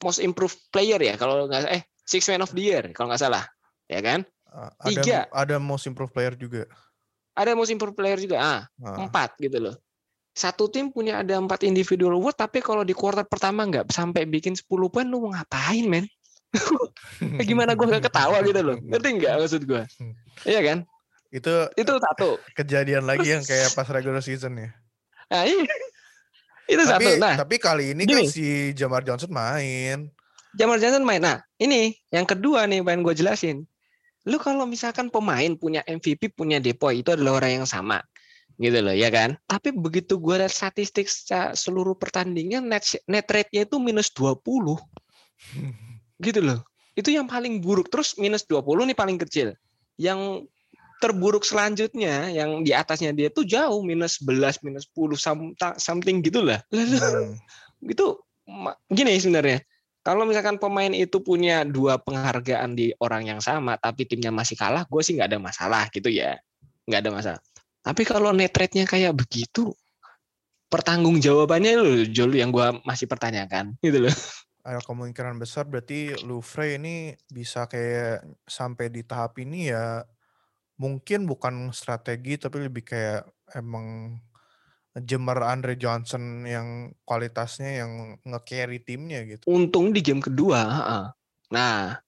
most 0.00 0.24
improved 0.24 0.56
player 0.72 0.96
ya 0.96 1.20
kalau 1.20 1.44
nggak 1.44 1.68
eh 1.68 1.84
six 2.08 2.24
man 2.32 2.40
of 2.40 2.52
the 2.56 2.64
year 2.64 2.84
kalau 2.96 3.12
nggak 3.12 3.20
salah, 3.20 3.44
ya 3.88 4.00
kan? 4.00 4.24
Uh, 4.48 4.70
ada 4.80 5.02
Tiga. 5.04 5.18
ada 5.28 5.56
most 5.60 5.84
improved 5.84 6.16
player 6.16 6.32
juga. 6.32 6.64
Ada 7.36 7.52
most 7.52 7.68
improved 7.68 7.98
player 7.98 8.16
juga, 8.16 8.38
ah 8.40 8.60
Nah, 8.80 9.04
empat 9.04 9.36
gitu 9.36 9.58
loh. 9.60 9.76
Satu 10.34 10.66
tim 10.66 10.90
punya 10.90 11.22
ada 11.22 11.38
empat 11.38 11.62
individual 11.66 12.16
award, 12.18 12.34
tapi 12.38 12.58
kalau 12.64 12.82
di 12.82 12.94
quarter 12.96 13.22
pertama 13.26 13.66
nggak 13.66 13.90
sampai 13.90 14.26
bikin 14.26 14.54
10 14.58 14.66
poin, 14.90 15.06
lu 15.06 15.22
mau 15.22 15.30
ngapain, 15.36 15.84
men? 15.86 16.06
Eh, 17.38 17.46
Gimana 17.46 17.74
gue 17.74 17.86
nggak 17.86 18.06
ketawa 18.10 18.38
gitu 18.46 18.60
loh? 18.62 18.78
Ngerti 18.78 19.08
nggak 19.18 19.34
maksud 19.42 19.62
gue? 19.66 19.82
Iya 20.50 20.60
kan? 20.62 20.78
Itu 21.34 21.66
Itu 21.74 21.98
satu. 21.98 22.38
kejadian 22.54 23.06
lagi 23.10 23.34
yang 23.34 23.42
kayak 23.42 23.74
pas 23.74 23.86
regular 23.90 24.22
season 24.22 24.54
ya. 24.54 24.70
Nah, 25.30 25.42
iya. 25.46 25.66
Itu 26.64 26.82
satu. 26.84 27.04
Tapi 27.04 27.20
Nah, 27.20 27.34
tapi 27.36 27.56
kali 27.60 27.92
ini 27.92 28.08
kan 28.08 28.24
gini. 28.24 28.28
si 28.30 28.72
Jamar 28.72 29.04
Johnson 29.04 29.30
main. 29.32 30.08
Jamal 30.54 30.78
Johnson 30.80 31.04
main. 31.04 31.20
Nah, 31.20 31.42
ini 31.60 31.98
yang 32.14 32.24
kedua 32.24 32.64
nih 32.64 32.80
pengen 32.80 33.02
gue 33.04 33.14
jelasin. 33.14 33.66
Lu 34.24 34.40
kalau 34.40 34.64
misalkan 34.64 35.12
pemain 35.12 35.52
punya 35.58 35.84
MVP, 35.84 36.32
punya 36.32 36.56
Depoy, 36.56 37.04
itu 37.04 37.12
adalah 37.12 37.42
orang 37.42 37.60
yang 37.60 37.66
sama. 37.68 38.00
Gitu 38.56 38.80
loh, 38.80 38.94
ya 38.94 39.10
kan? 39.12 39.36
Tapi 39.50 39.74
begitu 39.74 40.16
gue 40.16 40.40
lihat 40.40 40.54
statistik 40.54 41.10
seluruh 41.58 41.98
pertandingan, 41.98 42.64
net, 42.64 42.86
net 43.10 43.26
rate-nya 43.28 43.68
itu 43.68 43.76
minus 43.82 44.08
20. 44.14 44.40
Gitu 46.24 46.40
loh. 46.40 46.62
Itu 46.94 47.10
yang 47.10 47.26
paling 47.26 47.60
buruk. 47.60 47.90
Terus 47.90 48.14
minus 48.16 48.46
20 48.46 48.88
nih 48.88 48.96
paling 48.96 49.18
kecil. 49.20 49.52
Yang 49.98 50.48
terburuk 51.04 51.44
selanjutnya, 51.44 52.32
yang 52.32 52.64
di 52.64 52.72
atasnya 52.72 53.12
dia 53.12 53.28
tuh 53.28 53.44
jauh. 53.44 53.84
Minus 53.84 54.24
11, 54.24 54.64
minus 54.64 54.88
10, 54.96 55.20
some- 55.20 55.52
something 55.76 56.24
gitu 56.24 56.40
lah. 56.40 56.64
Lalu 56.72 56.96
Hmm. 56.96 57.36
gitu 57.92 58.16
ma- 58.48 58.76
gini 58.88 59.16
sebenarnya 59.20 59.60
kalau 60.04 60.28
misalkan 60.28 60.60
pemain 60.60 60.92
itu 60.92 61.20
punya 61.20 61.64
dua 61.64 61.96
penghargaan 61.96 62.76
di 62.76 62.92
orang 63.00 63.28
yang 63.28 63.40
sama 63.40 63.76
tapi 63.80 64.04
timnya 64.04 64.32
masih 64.32 64.56
kalah 64.56 64.84
gue 64.88 65.00
sih 65.04 65.16
nggak 65.16 65.32
ada 65.32 65.40
masalah 65.40 65.84
gitu 65.92 66.08
ya 66.12 66.36
nggak 66.88 67.00
ada 67.00 67.10
masalah 67.12 67.40
tapi 67.84 68.04
kalau 68.04 68.32
net 68.32 68.52
rate-nya 68.52 68.88
kayak 68.88 69.16
begitu 69.16 69.72
pertanggung 70.68 71.20
jawabannya 71.20 71.72
loh 71.76 72.04
Jol 72.08 72.36
yang 72.36 72.52
gue 72.52 72.66
masih 72.84 73.08
pertanyakan 73.08 73.76
gitu 73.80 74.08
loh 74.08 74.14
ada 74.64 74.80
kemungkinan 74.80 75.36
besar 75.36 75.68
berarti 75.68 76.16
Louvre 76.24 76.80
ini 76.80 77.12
bisa 77.28 77.68
kayak 77.68 78.24
sampai 78.48 78.88
di 78.88 79.04
tahap 79.04 79.36
ini 79.40 79.68
ya 79.68 80.00
mungkin 80.74 81.26
bukan 81.30 81.70
strategi 81.70 82.34
tapi 82.38 82.66
lebih 82.66 82.82
kayak 82.82 83.22
emang 83.54 84.18
Jemar 84.94 85.42
Andre 85.42 85.74
Johnson 85.74 86.46
yang 86.46 86.94
kualitasnya 87.02 87.82
yang 87.82 87.92
nge-carry 88.22 88.78
timnya 88.82 89.26
gitu. 89.26 89.46
untung 89.50 89.90
di 89.90 90.02
game 90.02 90.22
kedua 90.22 90.60
nah 91.50 91.98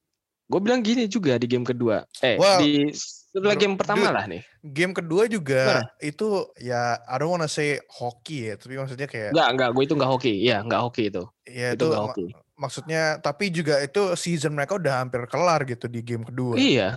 gue 0.47 0.61
bilang 0.63 0.79
gini 0.79 1.11
juga 1.11 1.43
di 1.43 1.51
game 1.51 1.67
kedua. 1.67 2.07
Eh 2.23 2.39
Well, 2.39 2.63
di 2.63 2.95
setelah 2.95 3.59
game 3.59 3.75
pertama 3.75 4.07
dude, 4.07 4.15
lah 4.15 4.25
nih. 4.31 4.43
Game 4.63 4.95
kedua 4.95 5.27
juga 5.27 5.91
itu 5.99 6.47
ya 6.63 7.03
I 7.03 7.15
don't 7.19 7.35
wanna 7.35 7.51
say 7.51 7.83
hoki 7.91 8.47
ya, 8.47 8.55
tapi 8.55 8.79
maksudnya 8.79 9.11
kayak 9.11 9.35
nggak 9.35 9.49
nggak 9.59 9.69
gue 9.75 9.83
itu 9.83 9.95
nggak 9.99 10.11
hoki 10.11 10.33
ya 10.39 10.63
nggak 10.63 10.81
hoki 10.87 11.03
itu. 11.11 11.25
Ya 11.51 11.75
itu 11.75 11.83
itu 11.83 11.85
nggak 11.91 12.03
ma- 12.03 12.15
hoki 12.15 12.27
maksudnya 12.57 13.21
tapi 13.21 13.53
juga 13.53 13.85
itu 13.85 14.17
season 14.17 14.57
mereka 14.57 14.81
udah 14.81 15.05
hampir 15.05 15.29
kelar 15.29 15.69
gitu 15.69 15.87
di 15.93 16.01
game 16.01 16.25
kedua. 16.25 16.57
Iya. 16.57 16.97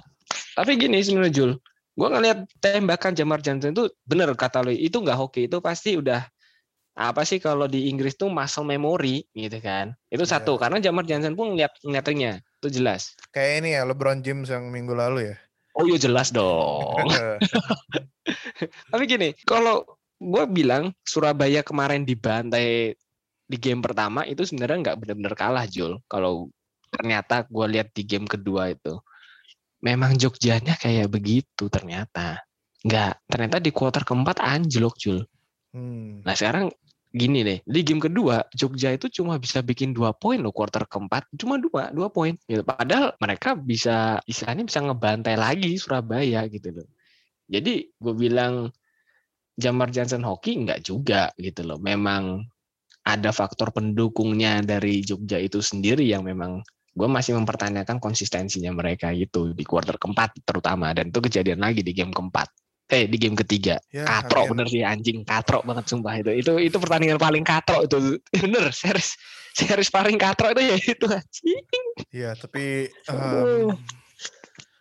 Tapi 0.57 0.75
gini 0.75 0.99
sebenarnya 0.99 1.33
Jul, 1.33 1.51
gue 1.95 2.07
ngeliat 2.07 2.39
tembakan 2.59 3.13
Jamar 3.15 3.39
Johnson 3.39 3.71
itu 3.71 3.87
bener 4.03 4.31
kata 4.35 4.63
lo 4.63 4.71
itu 4.71 4.97
nggak 4.99 5.17
hoki 5.17 5.47
itu 5.47 5.57
pasti 5.59 5.95
udah 5.99 6.27
apa 6.99 7.23
sih 7.23 7.39
kalau 7.39 7.63
di 7.63 7.87
Inggris 7.87 8.19
tuh 8.19 8.27
muscle 8.27 8.67
memory 8.67 9.23
gitu 9.31 9.59
kan. 9.63 9.95
Itu 10.11 10.27
Iya. 10.27 10.39
satu 10.39 10.59
karena 10.59 10.83
Jamar 10.83 11.07
Johnson 11.07 11.35
pun 11.39 11.55
ngeliat 11.55 11.71
ngeliatnya 11.79 12.43
itu 12.59 12.67
jelas. 12.81 13.15
Kayak 13.31 13.63
ini 13.63 13.69
ya 13.79 13.87
LeBron 13.87 14.19
James 14.19 14.51
yang 14.51 14.67
minggu 14.67 14.91
lalu 14.91 15.31
ya. 15.31 15.35
Oh 15.79 15.87
iya 15.87 15.95
jelas 15.95 16.35
dong. 16.35 17.07
Tapi 18.91 19.03
gini, 19.07 19.31
kalau 19.47 19.85
gue 20.19 20.43
bilang 20.51 20.91
Surabaya 21.07 21.63
kemarin 21.63 22.03
dibantai 22.03 22.99
di 23.49 23.57
game 23.57 23.79
pertama 23.79 24.27
itu 24.27 24.43
sebenarnya 24.43 24.91
nggak 24.91 24.97
benar-benar 24.99 25.33
kalah 25.39 25.65
Jul. 25.71 26.03
Kalau 26.11 26.51
ternyata 26.91 27.47
gue 27.47 27.65
lihat 27.79 27.95
di 27.95 28.03
game 28.03 28.27
kedua 28.27 28.75
itu, 28.75 28.99
memang 29.83 30.15
Jogjanya 30.15 30.75
kayak 30.75 31.11
begitu 31.11 31.67
ternyata. 31.71 32.43
Nggak, 32.79 33.27
ternyata 33.27 33.57
di 33.59 33.71
kuarter 33.75 34.07
keempat 34.07 34.39
anjlok 34.39 34.95
Jul. 34.95 35.19
Hmm. 35.75 36.23
Nah 36.23 36.33
sekarang 36.35 36.71
gini 37.09 37.41
deh, 37.41 37.59
di 37.65 37.81
game 37.81 37.99
kedua 37.99 38.45
Jogja 38.53 38.93
itu 38.93 39.09
cuma 39.09 39.41
bisa 39.41 39.65
bikin 39.65 39.97
dua 39.97 40.13
poin 40.13 40.37
loh 40.39 40.53
kuarter 40.53 40.85
keempat, 40.85 41.27
cuma 41.35 41.57
dua, 41.59 41.89
dua 41.91 42.07
poin. 42.07 42.37
Gitu. 42.47 42.61
Padahal 42.63 43.17
mereka 43.19 43.57
bisa 43.57 44.21
istilahnya 44.29 44.63
bisa 44.63 44.79
ngebantai 44.85 45.35
lagi 45.35 45.75
Surabaya 45.75 46.45
gitu 46.47 46.71
loh. 46.79 46.87
Jadi 47.49 47.89
gue 47.97 48.13
bilang 48.13 48.69
Jamar 49.59 49.91
Johnson 49.91 50.23
hoki 50.23 50.63
nggak 50.63 50.85
juga 50.85 51.33
gitu 51.35 51.67
loh. 51.67 51.81
Memang 51.81 52.45
ada 53.03 53.33
faktor 53.33 53.73
pendukungnya 53.73 54.61
dari 54.61 55.01
Jogja 55.01 55.41
itu 55.41 55.59
sendiri 55.59 56.05
yang 56.05 56.23
memang 56.23 56.61
gue 56.99 57.07
masih 57.07 57.39
mempertanyakan 57.39 58.03
konsistensinya 58.03 58.75
mereka 58.75 59.15
gitu 59.15 59.55
di 59.55 59.63
kuarter 59.63 59.95
keempat 59.95 60.43
terutama 60.43 60.91
dan 60.91 61.15
itu 61.15 61.23
kejadian 61.23 61.63
lagi 61.63 61.79
di 61.79 61.95
game 61.95 62.11
keempat. 62.11 62.51
Eh 62.91 63.07
di 63.07 63.15
game 63.15 63.39
ketiga. 63.39 63.79
Ya, 63.93 64.03
katrok 64.03 64.51
bener 64.51 64.67
sih 64.67 64.83
anjing. 64.83 65.23
Katrok 65.23 65.63
banget 65.63 65.87
sumpah. 65.87 66.19
Itu 66.19 66.35
itu 66.35 66.51
itu 66.59 66.75
pertandingan 66.75 67.21
paling 67.21 67.45
katrok 67.45 67.85
itu. 67.85 68.17
Bener 68.43 68.73
series 68.73 69.13
series 69.53 69.93
paling 69.93 70.17
katrok 70.17 70.57
itu 70.57 70.61
ya 70.65 70.75
itu 70.75 71.05
anjing. 71.07 71.63
Iya, 72.09 72.31
tapi 72.33 72.89
um, 73.13 73.77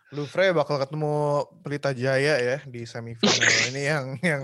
Louvre 0.09 0.57
bakal 0.57 0.81
ketemu 0.81 1.45
Pelita 1.61 1.93
Jaya 1.93 2.41
ya 2.41 2.57
di 2.65 2.89
semifinal. 2.89 3.37
Ini 3.71 3.83
yang 3.85 4.05
yang 4.25 4.43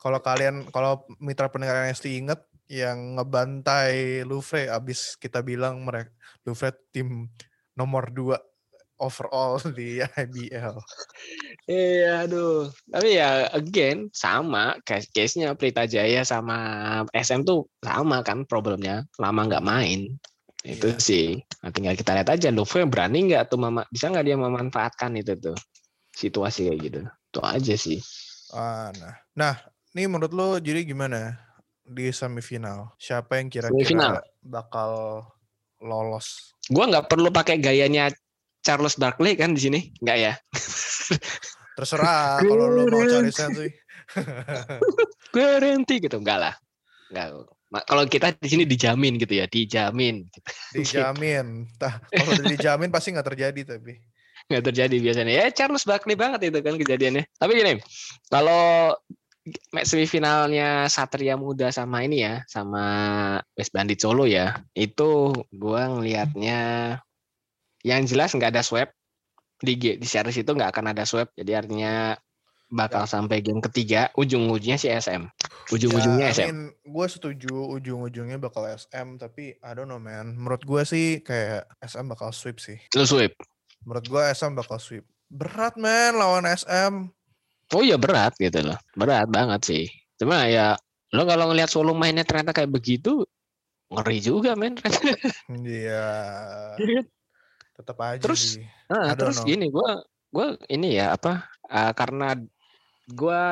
kalau 0.00 0.18
kalian 0.24 0.64
kalau 0.72 1.04
mitra 1.20 1.52
pendengar 1.52 1.84
NST 1.84 2.08
inget 2.08 2.40
yang 2.68 3.16
ngebantai 3.16 4.22
Louvre 4.28 4.68
abis 4.68 5.16
kita 5.16 5.40
bilang 5.40 5.82
mereka 5.82 6.12
Louvre 6.44 6.76
tim 6.92 7.26
nomor 7.72 8.12
2 8.12 8.36
overall 9.00 9.56
di 9.78 10.02
IBL. 10.02 10.76
iya 11.70 12.26
aduh. 12.26 12.68
Tapi 12.90 13.08
ya 13.16 13.48
again 13.54 14.12
sama 14.12 14.76
case 14.84 15.08
case 15.14 15.38
nya 15.38 15.54
Pelita 15.54 15.86
Jaya 15.88 16.26
sama 16.26 16.58
SM 17.14 17.46
tuh 17.46 17.66
sama 17.80 18.20
kan 18.26 18.44
problemnya 18.44 19.06
lama 19.16 19.48
nggak 19.48 19.64
main. 19.64 20.18
Itu 20.66 20.90
Iya. 20.92 21.00
sih. 21.00 21.26
Nah, 21.62 21.70
tinggal 21.70 21.94
kita 21.94 22.18
lihat 22.18 22.28
aja 22.28 22.50
Louvre 22.50 22.84
berani 22.84 23.30
nggak 23.30 23.48
tuh 23.48 23.58
mama 23.62 23.86
bisa 23.88 24.10
nggak 24.10 24.26
dia 24.26 24.36
memanfaatkan 24.36 25.14
itu 25.16 25.38
tuh 25.38 25.56
situasi 26.12 26.68
kayak 26.68 26.78
gitu? 26.82 27.00
Itu 27.06 27.40
aja 27.40 27.74
sih. 27.78 28.02
Ah, 28.50 28.90
nah, 28.98 29.14
nah, 29.38 29.54
ini 29.94 30.10
menurut 30.10 30.34
lo 30.34 30.58
jadi 30.58 30.82
gimana 30.82 31.47
di 31.88 32.12
semifinal? 32.12 32.92
Siapa 33.00 33.40
yang 33.40 33.48
kira-kira 33.48 34.20
bakal 34.44 35.24
lolos? 35.80 36.52
gua 36.68 36.84
nggak 36.84 37.08
perlu 37.08 37.32
pakai 37.32 37.56
gayanya 37.58 38.12
Charles 38.60 39.00
Barkley 39.00 39.32
kan 39.38 39.56
di 39.56 39.60
sini 39.64 39.80
nggak 40.04 40.18
ya 40.20 40.32
Terserah 41.78 42.42
kalau 42.42 42.66
lo 42.68 42.84
mau 42.90 43.00
cari 43.06 43.30
sensi. 43.32 43.68
guarantee 45.34 46.02
gitu 46.02 46.18
enggak 46.20 46.38
lah 46.44 46.54
enggak 47.08 47.48
kalau 47.84 48.04
kita 48.08 48.32
di 48.36 48.48
sini 48.48 48.64
dijamin 48.64 49.16
gitu 49.20 49.32
ya 49.40 49.44
dijamin 49.48 50.24
Dijamin. 50.72 51.68
Tah, 51.76 52.00
kalau 52.08 52.42
dijamin 52.48 52.88
pasti 52.92 53.12
nggak 53.12 53.28
terjadi 53.32 53.60
tapi. 53.76 53.96
nggak 54.48 54.64
terjadi 54.72 54.96
biasanya 54.96 55.32
ya 55.32 55.46
Charles 55.52 55.84
Barkley 55.84 56.16
banget 56.16 56.48
itu 56.48 56.58
kan 56.64 56.80
kejadiannya 56.80 57.24
tapi 57.36 57.52
gini 57.52 57.76
kalau 58.32 58.96
semifinalnya 59.84 60.86
Satria 60.90 61.38
Muda 61.38 61.68
sama 61.74 62.02
ini 62.04 62.24
ya 62.24 62.42
sama 62.48 62.84
West 63.54 63.70
Bandit 63.70 64.00
Solo 64.00 64.24
ya 64.24 64.62
itu 64.74 65.32
gua 65.54 65.88
ngelihatnya 65.92 66.60
yang 67.86 68.02
jelas 68.04 68.34
nggak 68.34 68.54
ada 68.56 68.62
swab 68.64 68.90
di 69.58 69.74
di 69.76 70.06
series 70.06 70.38
itu 70.38 70.50
nggak 70.50 70.70
akan 70.74 70.94
ada 70.94 71.02
swab 71.02 71.30
jadi 71.34 71.62
artinya 71.62 72.14
bakal 72.68 73.08
sampai 73.08 73.40
game 73.40 73.64
ketiga 73.64 74.12
ujung-ujungnya 74.12 74.76
si 74.76 74.92
SM 74.92 75.24
ujung-ujungnya 75.72 76.28
Ya, 76.28 76.32
I 76.32 76.36
SM 76.36 76.46
mean, 76.52 76.60
gue 76.84 77.06
setuju 77.08 77.54
ujung-ujungnya 77.80 78.36
bakal 78.36 78.68
SM, 78.68 79.16
tapi 79.16 79.56
I 79.60 79.72
don't 79.72 79.88
know 79.88 80.00
man. 80.00 80.36
Menurut 80.36 80.64
gue 80.64 80.82
sih 80.84 81.24
kayak 81.24 81.64
SM 81.80 82.04
bakal 82.08 82.32
sweep 82.32 82.60
sih. 82.60 82.76
lu 82.92 83.08
sweep 83.08 83.32
Menurut 83.88 84.04
gue 84.04 84.22
SM 84.32 84.52
bakal 84.52 84.76
sweep. 84.76 85.04
Berat 85.28 85.80
man 85.80 86.16
lawan 86.16 86.44
SM. 86.44 87.08
Oh 87.76 87.82
iya 87.84 88.00
berat 88.00 88.36
gitu 88.40 88.64
loh. 88.64 88.78
Berat 88.96 89.28
banget 89.28 89.60
sih. 89.64 89.84
Cuma 90.16 90.48
ya 90.48 90.76
lo 91.12 91.24
kalau 91.24 91.52
ngelihat 91.52 91.70
Solo 91.72 91.92
mainnya 91.96 92.24
ternyata 92.24 92.52
kayak 92.52 92.72
begitu 92.72 93.24
ngeri 93.92 94.18
juga 94.20 94.52
men. 94.56 94.76
Iya. 95.48 96.08
Tetap 97.76 97.96
aja 98.00 98.20
Terus, 98.20 98.58
sih. 98.58 98.64
Nah, 98.90 99.12
don't 99.12 99.18
terus 99.20 99.38
know. 99.40 99.48
gini 99.48 99.66
gua 99.68 100.02
gua 100.28 100.56
ini 100.68 100.98
ya 100.98 101.16
apa 101.16 101.46
uh, 101.68 101.92
karena 101.96 102.36
gue 103.08 103.42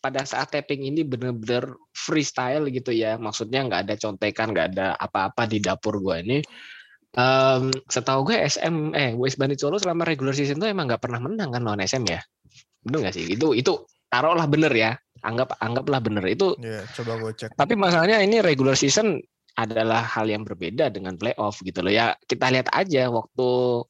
pada 0.00 0.22
saat 0.22 0.54
tapping 0.54 0.86
ini 0.86 1.02
bener-bener 1.02 1.76
freestyle 1.92 2.68
gitu 2.70 2.92
ya. 2.94 3.18
Maksudnya 3.20 3.66
nggak 3.66 3.82
ada 3.88 3.94
contekan, 3.98 4.52
nggak 4.54 4.66
ada 4.76 4.86
apa-apa 4.96 5.48
di 5.50 5.58
dapur 5.60 5.98
gue 6.00 6.16
ini. 6.22 6.38
Um, 7.16 7.72
setahu 7.88 8.28
gue 8.28 8.36
SM 8.36 8.92
eh 8.92 9.16
West 9.16 9.40
Bandit 9.40 9.56
Solo 9.56 9.80
selama 9.80 10.04
regular 10.04 10.36
season 10.36 10.60
tuh 10.60 10.68
emang 10.68 10.84
nggak 10.84 11.00
pernah 11.00 11.20
menang 11.20 11.48
kan 11.48 11.64
lawan 11.64 11.80
SM 11.80 12.04
ya. 12.06 12.20
Bener 12.86 12.98
nggak 13.06 13.14
sih? 13.18 13.26
Itu 13.26 13.52
itu 13.52 13.82
taruhlah 14.06 14.46
bener 14.46 14.70
ya. 14.70 14.94
Anggap 15.26 15.58
anggaplah 15.58 15.98
bener 15.98 16.24
itu. 16.30 16.54
Iya, 16.62 16.86
coba 17.02 17.18
gue 17.18 17.32
cek. 17.34 17.58
Tapi 17.58 17.74
masalahnya 17.74 18.22
ini 18.22 18.38
regular 18.38 18.78
season 18.78 19.18
adalah 19.58 20.04
hal 20.06 20.30
yang 20.30 20.46
berbeda 20.46 20.94
dengan 20.94 21.18
playoff 21.18 21.58
gitu 21.66 21.82
loh 21.82 21.90
ya. 21.90 22.14
Kita 22.24 22.48
lihat 22.54 22.70
aja 22.70 23.10
waktu 23.10 23.82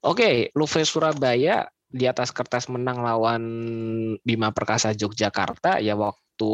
Oke, 0.00 0.24
okay, 0.24 0.34
Luve 0.56 0.84
Surabaya 0.84 1.68
di 1.90 2.06
atas 2.06 2.30
kertas 2.30 2.70
menang 2.70 3.02
lawan 3.02 3.42
Bima 4.22 4.54
Perkasa 4.54 4.94
Yogyakarta 4.94 5.82
ya 5.82 5.98
waktu 5.98 6.52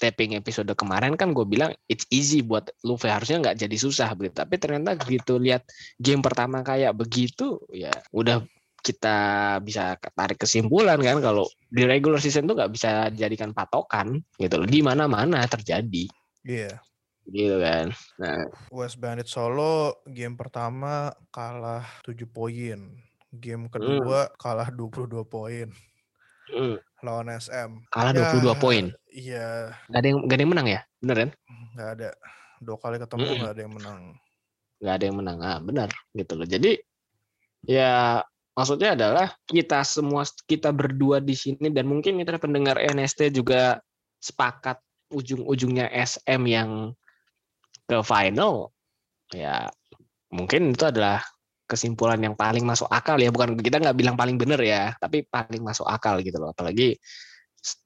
taping 0.00 0.34
episode 0.34 0.72
kemarin 0.74 1.14
kan 1.14 1.30
gue 1.30 1.46
bilang 1.46 1.70
it's 1.86 2.08
easy 2.10 2.42
buat 2.42 2.72
Luffy 2.82 3.06
harusnya 3.06 3.38
nggak 3.38 3.58
jadi 3.60 3.76
susah 3.78 4.08
begitu 4.18 4.42
tapi 4.42 4.58
ternyata 4.58 4.98
gitu 5.06 5.38
lihat 5.38 5.62
game 6.00 6.24
pertama 6.24 6.66
kayak 6.66 6.96
begitu 6.98 7.60
ya 7.70 7.92
udah 8.10 8.42
kita 8.82 9.18
bisa 9.62 9.94
tarik 10.18 10.42
kesimpulan 10.42 10.98
kan 10.98 11.22
kalau 11.22 11.46
di 11.70 11.86
regular 11.86 12.18
season 12.18 12.50
tuh 12.50 12.58
nggak 12.58 12.72
bisa 12.74 13.08
dijadikan 13.14 13.54
patokan 13.54 14.18
gitu 14.36 14.58
loh 14.58 14.66
di 14.66 14.82
mana 14.82 15.06
mana 15.06 15.46
terjadi 15.46 16.10
iya 16.42 16.74
yeah. 16.74 16.76
gitu 17.30 17.56
kan 17.62 17.94
nah 18.18 18.42
West 18.74 18.98
Bandit 18.98 19.30
Solo 19.30 20.02
game 20.10 20.34
pertama 20.34 21.14
kalah 21.30 21.86
7 22.02 22.26
poin 22.26 22.90
Game 23.32 23.72
kedua 23.72 24.28
hmm. 24.28 24.36
kalah 24.36 24.68
22 24.68 25.24
poin. 25.24 25.68
Hmm. 26.52 26.76
Lawan 27.00 27.32
SM. 27.32 27.88
Kalah 27.88 28.12
ya, 28.12 28.28
22 28.36 28.60
poin. 28.60 28.84
Iya. 29.08 29.72
Gak 29.88 30.00
ada 30.04 30.06
yang 30.12 30.18
gak 30.28 30.36
ada 30.36 30.42
yang 30.44 30.52
menang 30.52 30.68
ya? 30.68 30.80
Bener 31.00 31.16
kan? 31.16 31.30
Gak 31.72 31.90
ada. 31.96 32.08
Dua 32.60 32.76
kali 32.76 33.00
ketemu 33.00 33.24
hmm. 33.24 33.40
gak 33.40 33.52
ada 33.56 33.62
yang 33.64 33.72
menang. 33.72 34.00
Gak 34.84 34.94
ada 35.00 35.04
yang 35.08 35.16
menang. 35.16 35.38
Ah, 35.40 35.58
benar 35.64 35.88
gitu 36.12 36.32
loh. 36.36 36.44
Jadi 36.44 36.76
ya 37.64 38.20
maksudnya 38.52 38.92
adalah 38.92 39.32
kita 39.48 39.80
semua 39.84 40.28
kita 40.44 40.70
berdua 40.72 41.18
di 41.20 41.32
sini 41.32 41.72
dan 41.72 41.88
mungkin 41.88 42.16
mitra 42.16 42.36
pendengar 42.36 42.76
NST 42.76 43.32
juga 43.32 43.80
sepakat 44.20 44.78
ujung-ujungnya 45.12 45.88
SM 45.92 46.42
yang 46.48 46.92
ke 47.88 47.98
final. 48.04 48.72
Ya 49.32 49.68
mungkin 50.32 50.72
itu 50.72 50.84
adalah 50.84 51.24
kesimpulan 51.68 52.20
yang 52.20 52.36
paling 52.36 52.64
masuk 52.64 52.88
akal 52.92 53.16
ya. 53.16 53.32
Bukan 53.32 53.56
kita 53.60 53.80
nggak 53.80 53.96
bilang 53.96 54.16
paling 54.16 54.36
benar 54.36 54.60
ya 54.60 54.92
tapi 55.00 55.24
paling 55.24 55.64
masuk 55.64 55.88
akal 55.88 56.20
gitu 56.20 56.36
loh. 56.36 56.52
Apalagi 56.52 56.96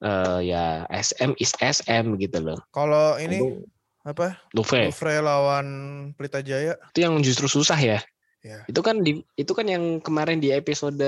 uh, 0.03 0.43
ya 0.43 0.83
SM 0.91 1.35
is 1.39 1.55
SM 1.59 2.19
gitu 2.19 2.43
loh. 2.43 2.59
Kalau 2.75 3.15
ini 3.19 3.63
apa? 4.07 4.39
Lufre 4.55 4.87
Lufre 4.91 5.19
lawan 5.19 5.67
Pelita 6.15 6.43
Jaya? 6.43 6.75
Itu 6.91 6.99
yang 7.03 7.19
justru 7.23 7.47
susah 7.47 7.79
ya 7.79 7.99
ya. 8.47 8.59
itu 8.71 8.79
kan 8.79 9.03
di 9.03 9.19
itu 9.35 9.51
kan 9.51 9.67
yang 9.67 9.99
kemarin 9.99 10.39
di 10.39 10.55
episode 10.55 11.03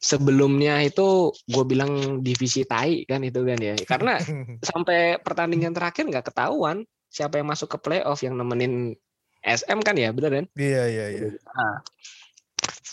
sebelumnya 0.00 0.80
itu 0.80 1.34
gue 1.50 1.64
bilang 1.66 2.22
divisi 2.24 2.64
tai 2.64 3.04
kan 3.04 3.20
itu 3.26 3.42
kan 3.42 3.58
ya 3.58 3.74
karena 3.84 4.16
sampai 4.70 5.18
pertandingan 5.20 5.74
terakhir 5.74 6.06
nggak 6.06 6.30
ketahuan 6.30 6.86
siapa 7.10 7.42
yang 7.42 7.50
masuk 7.50 7.74
ke 7.74 7.78
playoff 7.82 8.22
yang 8.22 8.38
nemenin 8.38 8.94
SM 9.40 9.80
kan 9.80 9.96
ya, 9.96 10.12
bener 10.12 10.32
kan? 10.42 10.46
Iya, 10.52 10.82
iya, 10.86 11.06
iya. 11.16 11.28
Nah, 11.32 11.76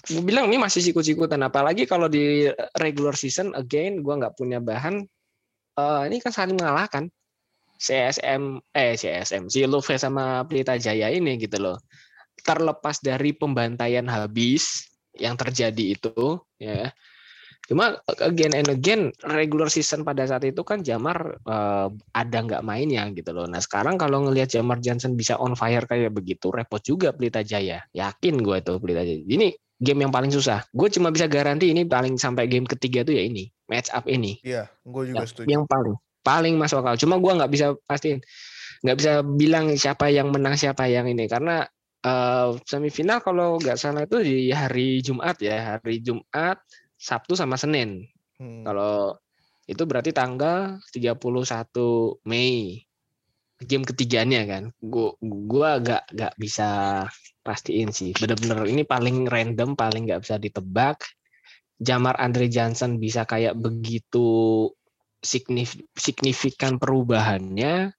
gue 0.08 0.24
bilang 0.24 0.48
ini 0.48 0.56
masih 0.56 0.80
sikut-sikutan. 0.80 1.44
Apalagi 1.44 1.84
kalau 1.84 2.08
di 2.08 2.48
regular 2.80 3.14
season, 3.20 3.52
again, 3.54 4.00
gue 4.00 4.14
nggak 4.16 4.36
punya 4.40 4.64
bahan. 4.64 5.04
Uh, 5.78 6.08
ini 6.08 6.24
kan 6.24 6.32
saling 6.32 6.56
mengalahkan. 6.56 7.12
CSM, 7.78 8.58
eh 8.74 8.98
CSM, 8.98 9.54
si 9.54 9.62
Luve 9.70 10.02
sama 10.02 10.42
Pelita 10.50 10.82
Jaya 10.82 11.14
ini 11.14 11.38
gitu 11.38 11.62
loh. 11.62 11.78
Terlepas 12.48 13.04
dari 13.04 13.36
pembantaian 13.36 14.08
habis 14.08 14.88
yang 15.20 15.36
terjadi 15.36 16.00
itu, 16.00 16.40
ya 16.56 16.96
Cuma 17.68 18.00
again 18.24 18.56
and 18.56 18.72
again 18.72 19.12
regular 19.28 19.68
season 19.68 20.08
pada 20.08 20.24
saat 20.24 20.48
itu 20.48 20.64
kan 20.64 20.80
Jamar 20.88 21.36
uh, 21.44 21.92
ada 22.16 22.38
nggak 22.40 22.64
mainnya 22.64 23.12
gitu 23.12 23.36
loh. 23.36 23.44
Nah 23.44 23.60
sekarang 23.60 24.00
kalau 24.00 24.24
ngelihat 24.24 24.56
Jamar 24.56 24.80
Johnson 24.80 25.20
bisa 25.20 25.36
on 25.36 25.52
fire 25.52 25.84
kayak 25.84 26.16
begitu, 26.16 26.48
repot 26.48 26.80
juga 26.80 27.12
Pelita 27.12 27.44
Jaya. 27.44 27.84
Yakin 27.92 28.40
gue 28.40 28.64
tuh 28.64 28.80
Pelita 28.80 29.04
Jaya. 29.04 29.20
Ini 29.20 29.52
game 29.84 30.08
yang 30.08 30.16
paling 30.16 30.32
susah. 30.32 30.64
Gue 30.72 30.88
cuma 30.88 31.12
bisa 31.12 31.28
garanti 31.28 31.68
ini 31.68 31.84
paling 31.84 32.16
sampai 32.16 32.48
game 32.48 32.64
ketiga 32.64 33.04
tuh 33.04 33.20
ya 33.20 33.28
ini 33.28 33.52
match 33.68 33.92
up 33.92 34.08
ini. 34.08 34.40
Iya, 34.48 34.72
gue 34.88 35.04
juga 35.12 35.24
ya, 35.24 35.28
setuju. 35.28 35.48
Yang 35.52 35.64
paling 35.68 35.96
paling 36.24 36.56
masuk 36.56 36.88
akal. 36.88 36.96
Cuma 37.04 37.20
gue 37.20 37.32
nggak 37.36 37.52
bisa 37.52 37.76
pastiin, 37.84 38.24
nggak 38.88 38.96
bisa 38.96 39.12
bilang 39.28 39.76
siapa 39.76 40.08
yang 40.08 40.32
menang 40.32 40.56
siapa 40.56 40.88
yang 40.88 41.04
ini 41.12 41.28
karena 41.28 41.68
uh, 42.06 42.58
semifinal 42.68 43.24
kalau 43.24 43.58
nggak 43.58 43.80
salah 43.80 44.06
itu 44.06 44.22
di 44.22 44.38
hari 44.54 45.02
Jumat 45.02 45.40
ya 45.42 45.78
hari 45.78 46.04
Jumat 46.04 46.62
Sabtu 46.98 47.38
sama 47.38 47.56
Senin. 47.56 48.06
Hmm. 48.38 48.66
Kalau 48.66 49.18
itu 49.70 49.84
berarti 49.86 50.12
tanggal 50.14 50.82
31 50.94 51.18
Mei. 52.26 52.84
Game 53.58 53.86
ketiganya 53.86 54.46
kan. 54.46 54.70
Gua 54.78 55.18
gua 55.22 55.82
agak 55.82 56.06
gak 56.14 56.34
bisa 56.38 56.70
pastiin 57.42 57.90
sih. 57.90 58.14
Bener-bener 58.14 58.70
ini 58.70 58.86
paling 58.86 59.26
random, 59.26 59.74
paling 59.74 60.06
nggak 60.06 60.22
bisa 60.22 60.38
ditebak. 60.38 61.02
Jamar 61.78 62.18
Andre 62.22 62.50
Johnson 62.50 62.98
bisa 62.98 63.26
kayak 63.26 63.58
begitu 63.58 64.70
signifikan 65.98 66.78
perubahannya 66.78 67.97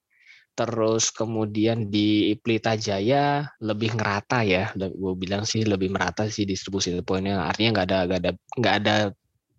terus 0.59 1.07
kemudian 1.15 1.87
di 1.87 2.35
Pelita 2.35 2.75
Jaya 2.75 3.47
lebih 3.63 3.95
ngerata 3.95 4.43
ya 4.43 4.75
gue 4.75 5.13
bilang 5.15 5.47
sih 5.47 5.63
lebih 5.63 5.87
merata 5.87 6.27
sih 6.27 6.43
distribusi 6.43 6.91
poinnya 6.99 7.47
artinya 7.47 7.79
nggak 7.79 7.87
ada 7.87 7.99
nggak 8.03 8.19
ada 8.19 8.31
nggak 8.59 8.75
ada 8.83 8.95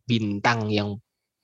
bintang 0.05 0.69
yang 0.69 1.01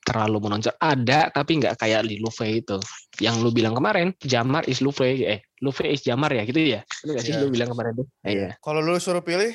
terlalu 0.06 0.44
menonjol. 0.44 0.76
Ada 0.78 1.34
tapi 1.34 1.58
nggak 1.58 1.82
kayak 1.82 2.06
di 2.06 2.22
Luffy 2.22 2.62
itu. 2.62 2.78
Yang 3.18 3.42
lu 3.42 3.50
bilang 3.50 3.74
kemarin 3.74 4.14
Jamar 4.22 4.62
is 4.70 4.78
Luffy 4.78 5.26
eh 5.26 5.42
Luffy 5.64 5.90
is 5.90 6.06
Jamar 6.06 6.30
ya 6.30 6.46
gitu 6.46 6.62
ya? 6.62 6.86
Itu 7.02 7.10
nggak 7.10 7.24
sih 7.26 7.34
yeah. 7.34 7.42
lu 7.42 7.50
bilang 7.50 7.74
kemarin 7.74 7.92
tuh 7.98 8.06
eh, 8.22 8.30
iya. 8.30 8.48
Kalau 8.62 8.78
lu 8.78 8.94
suruh 9.02 9.24
pilih 9.24 9.50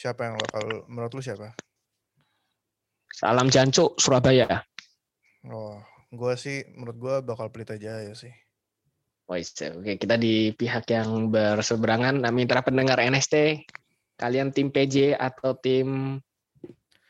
siapa 0.00 0.32
yang 0.32 0.40
kalau 0.48 0.88
menurut 0.88 1.12
lu 1.12 1.20
siapa? 1.20 1.52
Salam 3.12 3.52
Jancu 3.52 3.92
Surabaya. 4.00 4.64
Oh 5.44 5.76
gue 6.12 6.32
sih 6.36 6.60
menurut 6.76 6.96
gue 6.96 7.14
bakal 7.24 7.48
Pelita 7.48 7.76
Jaya 7.80 8.12
sih 8.12 8.32
Oh, 9.32 9.80
Oke, 9.80 9.96
kita 9.96 10.20
di 10.20 10.52
pihak 10.52 10.84
yang 10.92 11.32
berseberangan. 11.32 12.20
Nah, 12.20 12.28
mitra 12.28 12.60
pendengar 12.60 13.00
NST, 13.00 13.64
kalian 14.20 14.52
tim 14.52 14.68
PJ 14.68 15.16
atau 15.16 15.56
tim 15.56 16.20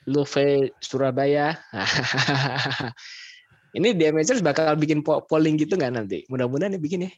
Luve 0.06 0.70
Surabaya? 0.78 1.58
Ini 3.76 3.98
Damagers 3.98 4.38
bakal 4.38 4.78
bikin 4.78 5.02
polling 5.02 5.58
gitu 5.58 5.74
nggak 5.74 5.98
nanti? 5.98 6.22
Mudah-mudahan 6.30 6.78
bikin 6.78 7.08
ya. 7.08 7.10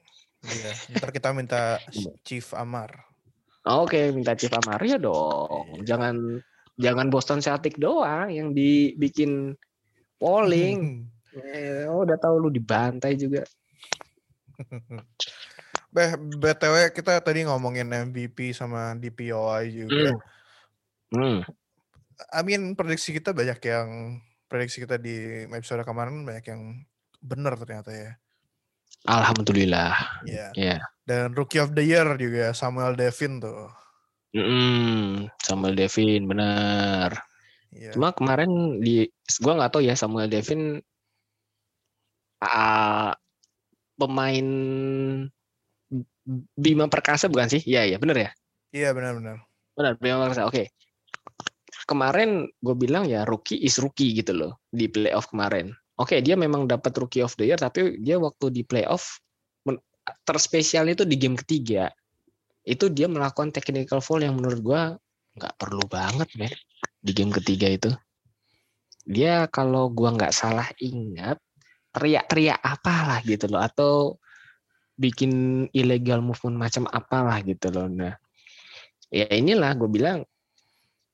Iya, 0.44 0.72
ntar 0.96 1.10
kita 1.12 1.36
minta 1.36 1.76
Chief 2.24 2.44
Amar. 2.56 3.04
Oke, 3.68 4.08
minta 4.08 4.32
Chief 4.32 4.52
Amar 4.56 4.80
ya 4.88 4.96
dong. 4.96 5.84
Iya. 5.84 5.86
Jangan 5.96 6.16
jangan 6.80 7.06
Boston 7.12 7.44
Celtic 7.44 7.76
doang 7.76 8.32
yang 8.32 8.56
dibikin 8.56 9.52
polling. 10.16 11.04
eh, 11.36 11.84
oh, 11.92 12.08
udah 12.08 12.16
tahu 12.16 12.46
lu 12.46 12.48
dibantai 12.48 13.20
juga. 13.20 13.44
Beh, 15.94 16.10
BTW 16.18 16.90
kita 16.90 17.22
tadi 17.22 17.46
ngomongin 17.46 17.86
MVP 17.86 18.50
sama 18.50 18.98
DPOI 18.98 19.64
juga. 19.70 20.10
Hmm. 21.14 21.40
hmm. 21.40 21.40
I 22.30 22.40
mean 22.46 22.78
prediksi 22.78 23.10
kita 23.10 23.34
banyak 23.34 23.58
yang 23.62 24.18
prediksi 24.46 24.82
kita 24.82 24.98
di 25.02 25.46
episode 25.50 25.82
kemarin 25.82 26.22
banyak 26.22 26.46
yang 26.46 26.62
benar 27.22 27.58
ternyata 27.58 27.90
ya. 27.90 28.12
Alhamdulillah. 29.04 30.22
Iya. 30.24 30.50
Yeah. 30.56 30.78
Yeah. 30.78 30.80
Dan 31.04 31.36
Rookie 31.36 31.60
of 31.60 31.76
the 31.76 31.84
Year 31.84 32.06
juga 32.16 32.56
Samuel 32.56 32.96
Devin 32.96 33.42
tuh. 33.42 33.68
Mm, 34.34 35.30
Samuel 35.42 35.74
Devin 35.78 36.26
benar. 36.26 37.14
Yeah. 37.70 37.94
Cuma 37.94 38.14
kemarin 38.16 38.82
di 38.82 39.06
gua 39.42 39.58
nggak 39.58 39.72
tahu 39.74 39.82
ya 39.84 39.94
Samuel 39.98 40.30
Devin 40.30 40.80
uh, 42.42 43.12
pemain 43.94 44.46
Bima 46.56 46.86
Perkasa 46.88 47.28
bukan 47.28 47.52
sih? 47.52 47.62
Iya, 47.62 47.94
iya, 47.94 47.96
benar 48.00 48.16
ya? 48.16 48.30
Iya, 48.74 48.88
benar-benar. 48.96 49.44
Benar, 49.76 49.92
Bima 50.00 50.24
Perkasa. 50.24 50.48
Oke. 50.48 50.72
Kemarin 51.84 52.48
gue 52.64 52.76
bilang 52.78 53.04
ya 53.04 53.28
rookie 53.28 53.60
is 53.60 53.76
rookie 53.76 54.16
gitu 54.16 54.32
loh 54.32 54.52
di 54.72 54.88
playoff 54.88 55.28
kemarin. 55.28 55.74
Oke, 56.00 56.24
dia 56.24 56.34
memang 56.34 56.64
dapat 56.64 56.96
rookie 56.96 57.20
of 57.20 57.36
the 57.36 57.44
year 57.44 57.60
tapi 57.60 58.00
dia 58.00 58.16
waktu 58.16 58.48
di 58.50 58.64
playoff 58.64 59.20
terspesial 60.24 60.88
itu 60.88 61.04
di 61.04 61.16
game 61.20 61.36
ketiga. 61.36 61.92
Itu 62.64 62.88
dia 62.88 63.04
melakukan 63.04 63.52
technical 63.52 64.00
foul 64.00 64.24
yang 64.24 64.40
menurut 64.40 64.60
gue 64.64 64.80
nggak 65.36 65.54
perlu 65.60 65.84
banget, 65.88 66.28
men. 66.40 66.52
Di 67.04 67.12
game 67.12 67.32
ketiga 67.32 67.68
itu. 67.68 67.92
dia 69.04 69.44
kalau 69.52 69.92
gua 69.92 70.16
nggak 70.16 70.32
salah 70.32 70.64
ingat 70.80 71.36
teriak-teriak 71.94 72.58
apalah 72.58 73.22
gitu 73.22 73.46
loh 73.46 73.62
atau 73.62 74.18
bikin 74.98 75.64
illegal 75.70 76.18
movement 76.18 76.58
macam 76.58 76.90
apalah 76.90 77.38
gitu 77.46 77.70
loh. 77.70 77.86
Nah, 77.86 78.14
ya 79.10 79.30
inilah 79.30 79.78
gue 79.78 79.90
bilang 79.90 80.26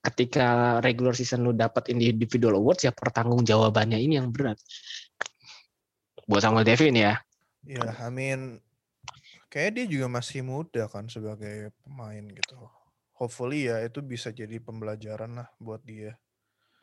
ketika 0.00 0.80
regular 0.80 1.12
season 1.12 1.44
lu 1.44 1.52
dapat 1.52 1.92
individual 1.92 2.56
awards 2.56 2.88
ya 2.88 2.92
pertanggung 2.92 3.44
jawabannya 3.44 4.00
ini 4.00 4.16
yang 4.16 4.32
berat. 4.32 4.56
Buat 6.24 6.48
Samuel 6.48 6.64
Devin 6.64 6.96
ya. 6.96 7.20
Ya, 7.68 7.84
I 8.00 8.08
mean 8.08 8.64
kayak 9.52 9.76
dia 9.76 9.84
juga 9.84 10.08
masih 10.08 10.40
muda 10.40 10.88
kan 10.88 11.12
sebagai 11.12 11.76
pemain 11.84 12.24
gitu. 12.24 12.56
Hopefully 13.20 13.68
ya 13.68 13.84
itu 13.84 14.00
bisa 14.00 14.32
jadi 14.32 14.56
pembelajaran 14.56 15.44
lah 15.44 15.48
buat 15.60 15.84
dia. 15.84 16.16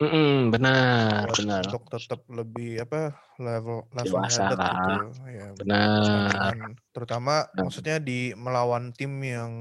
Mm-mm, 0.00 0.54
benar, 0.54 1.26
buat 1.26 1.34
benar. 1.34 1.62
untuk 1.66 1.82
tetap 1.90 2.20
lebih 2.30 2.86
apa 2.86 3.18
level 3.42 3.82
level 3.90 4.22
headed 4.30 4.58
gitu 4.70 4.94
ya 5.26 5.46
Benar. 5.58 6.54
terutama 6.94 7.48
Benar. 7.54 7.62
maksudnya 7.64 7.96
di 7.98 8.30
melawan 8.36 8.92
tim 8.94 9.12
yang 9.24 9.52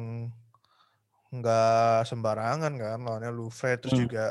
nggak 1.34 2.06
sembarangan 2.08 2.74
kan 2.80 3.00
lawannya 3.04 3.32
Louvre 3.36 3.76
terus 3.82 3.92
Hmm. 3.94 3.98
juga 3.98 4.26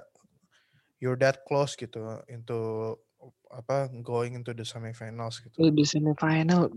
you're 1.03 1.19
that 1.21 1.43
close 1.49 1.75
gitu 1.77 2.01
into 2.33 2.95
apa 3.53 3.89
going 4.05 4.37
into 4.39 4.53
the 4.57 4.65
semifinals 4.65 5.41
gitu 5.45 5.57
Di 5.73 5.85
semifinal. 5.89 6.69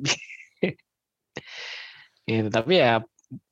gitu, 2.30 2.48
tapi 2.52 2.80
ya 2.82 3.00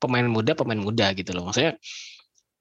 pemain 0.02 0.26
muda 0.26 0.52
pemain 0.58 0.78
muda 0.80 1.12
gitu 1.16 1.30
loh. 1.36 1.46
Maksudnya 1.48 1.76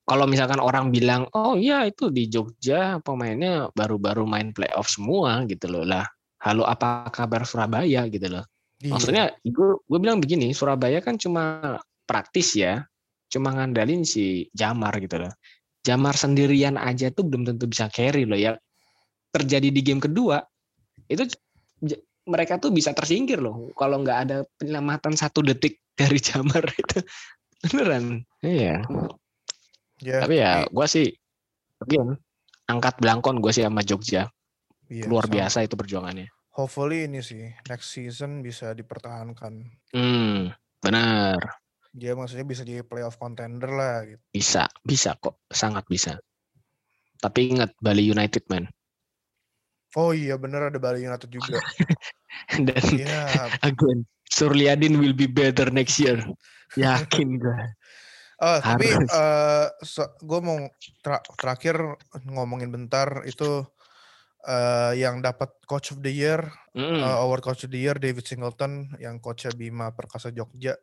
kalau 0.08 0.24
misalkan 0.24 0.64
orang 0.64 0.88
bilang, 0.88 1.28
oh 1.36 1.60
iya 1.60 1.84
itu 1.84 2.08
di 2.08 2.32
Jogja 2.32 3.04
pemainnya 3.04 3.68
baru-baru 3.76 4.24
main 4.24 4.56
playoff 4.56 4.88
semua 4.88 5.44
gitu 5.52 5.68
loh 5.68 5.84
lah. 5.84 6.08
Halo 6.40 6.64
apa 6.64 7.12
kabar 7.12 7.44
Surabaya 7.44 8.08
gitu 8.08 8.32
loh. 8.32 8.48
Iya. 8.80 8.96
Maksudnya 8.96 9.26
gue 9.44 9.84
gue 9.84 10.00
bilang 10.00 10.24
begini, 10.24 10.56
Surabaya 10.56 11.04
kan 11.04 11.20
cuma 11.20 11.76
praktis 12.08 12.56
ya, 12.56 12.88
cuma 13.28 13.52
ngandalin 13.52 14.08
si 14.08 14.48
Jamar 14.56 14.96
gitu 15.04 15.28
loh. 15.28 15.34
Jamar 15.84 16.16
sendirian 16.16 16.80
aja 16.80 17.12
tuh 17.12 17.28
belum 17.28 17.44
tentu 17.44 17.68
bisa 17.68 17.92
carry 17.92 18.24
loh 18.24 18.40
ya. 18.40 18.56
Terjadi 19.36 19.76
di 19.76 19.82
game 19.84 20.00
kedua 20.00 20.40
itu 21.12 21.28
mereka 22.28 22.64
tuh 22.64 22.72
bisa 22.72 22.96
tersingkir 22.96 23.44
loh 23.44 23.72
kalau 23.76 24.04
nggak 24.04 24.20
ada 24.24 24.38
penyelamatan 24.56 25.20
satu 25.20 25.44
detik 25.44 25.84
dari 26.00 26.24
Jamar 26.24 26.64
itu 26.64 27.04
beneran. 27.68 28.24
Iya. 28.40 28.88
Ya, 29.98 30.22
Tapi 30.22 30.36
ya 30.38 30.66
gue 30.70 30.86
sih 30.86 31.08
again 31.82 32.14
angkat 32.70 33.02
belangkon 33.02 33.42
gue 33.42 33.50
sih 33.50 33.66
sama 33.66 33.82
Jogja 33.82 34.30
iya, 34.90 35.06
luar 35.10 35.26
sama. 35.26 35.34
biasa 35.42 35.66
itu 35.66 35.74
perjuangannya. 35.74 36.28
hopefully 36.54 37.06
ini 37.06 37.22
sih 37.22 37.50
next 37.66 37.94
season 37.94 38.42
bisa 38.42 38.74
dipertahankan 38.74 39.62
Hmm, 39.94 40.54
benar. 40.82 41.38
dia 41.92 42.14
maksudnya 42.14 42.46
bisa 42.46 42.62
jadi 42.62 42.86
playoff 42.86 43.18
contender 43.18 43.72
lah 43.74 44.06
gitu 44.06 44.22
Bisa, 44.30 44.70
bisa 44.86 45.18
kok, 45.18 45.42
sangat 45.50 45.86
bisa. 45.90 46.14
Tapi 47.18 47.58
ingat 47.58 47.74
Bali 47.82 48.06
United 48.06 48.46
man. 48.48 48.70
oh 49.96 50.14
iya 50.14 50.38
bener 50.38 50.70
ada 50.70 50.78
Bali 50.78 51.02
United 51.02 51.30
juga 51.32 51.58
Dan 52.68 52.84
Iya, 52.94 53.50
again, 53.66 54.06
Surliadin 54.30 55.00
will 55.02 55.16
be 55.16 55.26
better 55.26 55.72
next 55.74 55.98
year. 55.98 56.22
Yakin 56.78 57.40
gue. 57.42 57.58
Oh, 58.38 58.58
tapi 58.62 58.86
Harus. 58.94 59.98
gue 60.22 60.40
mau 60.46 60.62
tra- 61.02 61.26
terakhir 61.42 61.82
ngomongin 62.30 62.70
bentar 62.70 63.26
itu 63.26 63.66
eh, 64.46 64.94
yang 65.02 65.20
dapat 65.20 65.50
Coach 65.66 65.98
of 65.98 66.00
the 66.06 66.14
Year, 66.14 66.46
Mm, 66.78 67.02
eh, 67.02 67.18
award 67.18 67.42
Coach 67.42 67.66
of 67.66 67.74
the 67.74 67.82
Year 67.82 67.98
David 67.98 68.24
Singleton 68.24 68.94
yang 69.02 69.18
coachnya 69.18 69.50
Bima 69.58 69.90
Perkasa 69.92 70.30
Jogja. 70.30 70.78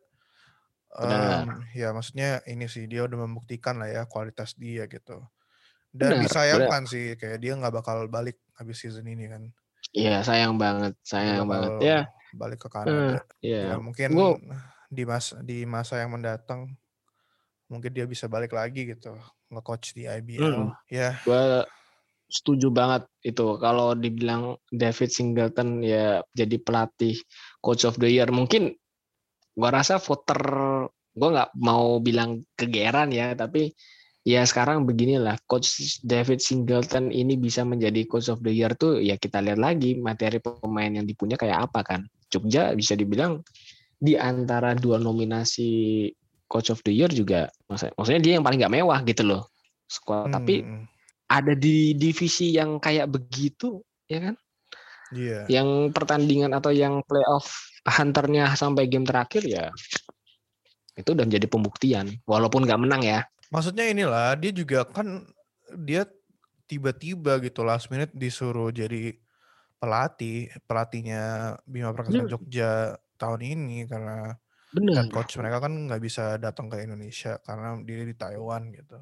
Benar. 0.91 1.47
Em, 1.47 1.47
ya 1.71 1.91
maksudnya 1.95 2.43
ini 2.47 2.67
sih 2.67 2.87
dia 2.87 3.03
udah 3.07 3.23
membuktikan 3.23 3.79
lah 3.79 3.87
ya 3.87 4.03
kualitas 4.07 4.55
dia 4.59 4.87
gitu. 4.91 5.23
Dan 5.91 6.19
Benar, 6.19 6.23
disayangkan 6.27 6.83
sih 6.91 7.15
kayak 7.15 7.39
dia 7.39 7.55
nggak 7.55 7.71
bakal 7.71 8.11
balik 8.11 8.39
habis 8.59 8.83
season 8.83 9.07
ini 9.07 9.31
kan. 9.31 9.47
Iya 9.95 10.23
sayang 10.27 10.59
banget, 10.59 10.91
sayang 11.07 11.47
banget. 11.47 11.79
Ya, 11.79 11.99
balik 12.35 12.59
ke 12.63 12.67
eh, 12.67 12.71
Kanada. 12.71 13.19
ya. 13.39 13.61
Ya 13.71 13.75
mungkin 13.79 14.11
Gua- 14.11 14.39
di 14.91 15.03
masa 15.07 15.39
di 15.39 15.63
masa 15.63 16.03
yang 16.03 16.11
mendatang 16.11 16.75
mungkin 17.69 17.91
dia 17.91 18.05
bisa 18.05 18.29
balik 18.29 18.53
lagi 18.53 18.85
gitu 18.93 19.17
nge-coach 19.49 19.93
di 19.97 20.05
IBL. 20.05 20.41
Hmm. 20.41 20.71
Ya, 20.89 21.17
gue 21.25 21.65
setuju 22.29 22.73
banget 22.73 23.05
itu 23.21 23.57
kalau 23.61 23.93
dibilang 23.93 24.57
David 24.73 25.09
Singleton 25.13 25.85
ya 25.85 26.25
jadi 26.33 26.57
pelatih 26.57 27.15
coach 27.61 27.85
of 27.85 28.01
the 28.01 28.09
year 28.09 28.29
mungkin 28.33 28.73
gua 29.53 29.81
rasa 29.81 30.01
voter 30.01 30.41
gua 31.13 31.29
nggak 31.31 31.51
mau 31.61 32.01
bilang 32.01 32.41
kegeran 32.57 33.13
ya 33.13 33.37
tapi 33.37 33.71
ya 34.25 34.41
sekarang 34.41 34.89
beginilah 34.89 35.37
coach 35.45 36.01
David 36.01 36.41
Singleton 36.41 37.13
ini 37.13 37.37
bisa 37.37 37.61
menjadi 37.61 38.09
coach 38.09 38.33
of 38.33 38.41
the 38.41 38.49
year 38.49 38.73
tuh 38.73 38.97
ya 38.97 39.21
kita 39.21 39.37
lihat 39.45 39.61
lagi 39.61 39.93
materi 40.01 40.41
pemain 40.41 40.89
yang 40.89 41.05
dipunya 41.05 41.37
kayak 41.37 41.69
apa 41.69 41.85
kan 41.85 42.01
Jogja 42.33 42.73
bisa 42.73 42.97
dibilang 42.97 43.45
di 44.01 44.17
antara 44.17 44.73
dua 44.73 44.97
nominasi 44.97 46.09
coach 46.47 46.69
of 46.69 46.81
the 46.85 46.93
year 46.93 47.09
juga. 47.09 47.49
Maksud- 47.69 47.93
maksudnya 47.97 48.21
dia 48.21 48.33
yang 48.39 48.45
paling 48.45 48.59
nggak 48.61 48.75
mewah 48.81 48.99
gitu 49.05 49.23
loh. 49.25 49.43
Squad. 49.85 50.33
Tapi 50.33 50.65
hmm, 50.65 50.83
ada 51.29 51.53
di 51.53 51.93
divisi 51.93 52.53
yang 52.53 52.77
kayak 52.81 53.09
begitu 53.09 53.81
ya 54.05 54.31
kan? 54.31 54.35
Iya. 55.13 55.45
yang 55.53 55.93
pertandingan 55.93 56.49
atau 56.57 56.73
yang 56.73 57.05
playoff 57.05 57.69
hunternya 57.85 58.57
sampai 58.57 58.89
game 58.89 59.05
terakhir 59.05 59.45
ya 59.45 59.69
itu 60.95 61.11
udah 61.11 61.27
menjadi 61.27 61.47
pembuktian. 61.51 62.07
Walaupun 62.25 62.63
nggak 62.65 62.81
menang 62.81 63.03
ya. 63.03 63.19
Maksudnya 63.51 63.85
inilah 63.91 64.33
dia 64.39 64.51
juga 64.55 64.87
kan 64.87 65.27
dia 65.75 66.07
tiba-tiba 66.65 67.37
gitu 67.43 67.61
last 67.61 67.91
minute 67.93 68.09
disuruh 68.15 68.71
jadi 68.73 69.13
pelatih, 69.77 70.49
pelatihnya 70.65 71.55
Bima 71.67 71.91
Perkasa 71.93 72.25
Hmm. 72.25 72.31
Jogja 72.31 72.95
tahun 73.19 73.41
ini 73.43 73.85
karena 73.85 74.33
benar 74.75 75.07
head 75.07 75.11
coach 75.15 75.39
mereka 75.39 75.63
kan 75.63 75.73
nggak 75.87 76.01
bisa 76.03 76.35
datang 76.35 76.67
ke 76.67 76.83
Indonesia 76.83 77.39
karena 77.47 77.79
dia 77.87 78.03
di 78.03 78.15
Taiwan 78.15 78.75
gitu. 78.75 78.99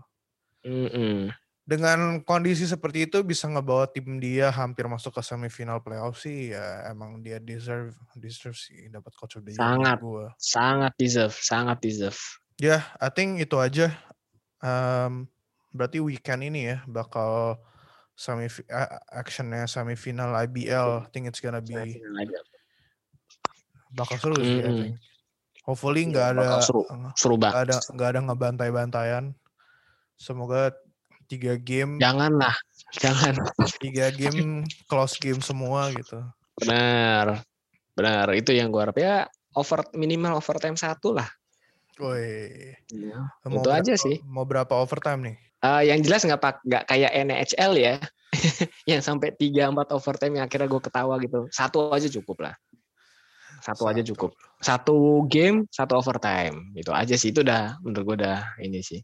Mm-mm. 0.63 1.33
dengan 1.63 2.19
kondisi 2.23 2.63
seperti 2.67 3.07
itu 3.07 3.19
bisa 3.23 3.47
ngebawa 3.47 3.87
tim 3.87 4.19
dia 4.19 4.51
hampir 4.51 4.83
masuk 4.87 5.15
ke 5.15 5.21
semifinal 5.23 5.79
playoff 5.83 6.19
sih 6.19 6.51
ya 6.51 6.87
emang 6.91 7.19
dia 7.23 7.39
deserve 7.39 7.95
deserve 8.15 8.55
sih 8.55 8.87
dapat 8.91 9.11
coach 9.15 9.35
of 9.39 9.43
the 9.47 9.51
year 9.55 9.59
Sangat. 9.59 9.97
gue. 9.99 10.27
sangat 10.39 10.93
deserve 10.99 11.35
sangat 11.35 11.79
deserve 11.81 12.19
Ya, 12.61 12.85
I 13.01 13.09
think 13.09 13.41
itu 13.41 13.57
aja. 13.57 13.89
Em, 14.61 15.25
berarti 15.73 15.97
weekend 15.97 16.45
ini 16.45 16.69
ya 16.69 16.85
bakal 16.85 17.57
semi 18.13 18.45
actionnya 19.09 19.65
semifinal 19.65 20.29
IBL. 20.45 21.01
I 21.01 21.09
think 21.09 21.25
it's 21.25 21.41
gonna 21.41 21.65
be 21.65 21.97
bakal 23.89 24.21
seru 24.21 24.37
sih. 24.37 24.61
I 24.61 24.69
Mm-mm. 24.69 24.77
think. 24.77 24.93
Hopefully 25.63 26.07
Iya, 26.07 26.11
nggak 26.11 26.27
ada 26.35 26.47
seru. 26.59 26.83
seru 27.15 27.35
banget 27.39 27.71
ada 27.71 27.75
nggak 27.95 28.09
ada 28.11 28.19
ngebantai-bantaian. 28.27 29.25
Semoga 30.19 30.75
tiga 31.27 31.55
game 31.55 31.97
janganlah 31.97 32.53
jangan 32.99 33.33
tiga 33.79 34.11
game 34.13 34.67
close 34.91 35.17
game 35.17 35.39
semua 35.39 35.89
gitu. 35.95 36.19
benar 36.61 37.41
benar 37.97 38.29
itu 38.37 38.53
yang 38.53 38.69
gua 38.69 38.85
harap 38.85 38.97
ya 39.01 39.25
over 39.57 39.81
minimal 39.97 40.37
overtime 40.37 40.77
satu 40.77 41.17
lah 41.17 41.25
Woi, 42.01 42.73
Itu 43.45 43.69
aja 43.69 43.93
sih. 43.93 44.17
Mau 44.25 44.49
berapa 44.49 44.73
overtime 44.81 45.29
nih? 45.29 45.35
Eh, 45.61 45.93
yang 45.93 46.01
jelas 46.01 46.25
nggak 46.25 46.41
pak 46.41 46.55
nggak 46.65 46.83
kayak 46.89 47.11
NHL 47.13 47.73
ya 47.77 47.95
yang 48.91 48.99
sampai 48.99 49.31
3 49.37 49.71
4 49.71 49.95
overtime 49.95 50.41
yang 50.41 50.45
akhirnya 50.49 50.67
gue 50.67 50.81
ketawa 50.83 51.15
gitu 51.21 51.47
satu 51.53 51.93
aja 51.93 52.09
cukup 52.09 52.49
lah 52.49 52.55
satu, 53.63 53.87
aja 53.87 54.03
Satu. 54.03 54.09
cukup 54.11 54.31
satu 54.59 54.97
game 55.31 55.63
satu 55.71 55.95
overtime 56.03 56.75
itu 56.75 56.91
aja 56.91 57.15
sih 57.15 57.31
itu 57.31 57.41
udah 57.41 57.79
menurut 57.79 58.03
gue 58.03 58.15
udah 58.23 58.59
ini 58.59 58.83
sih 58.83 58.99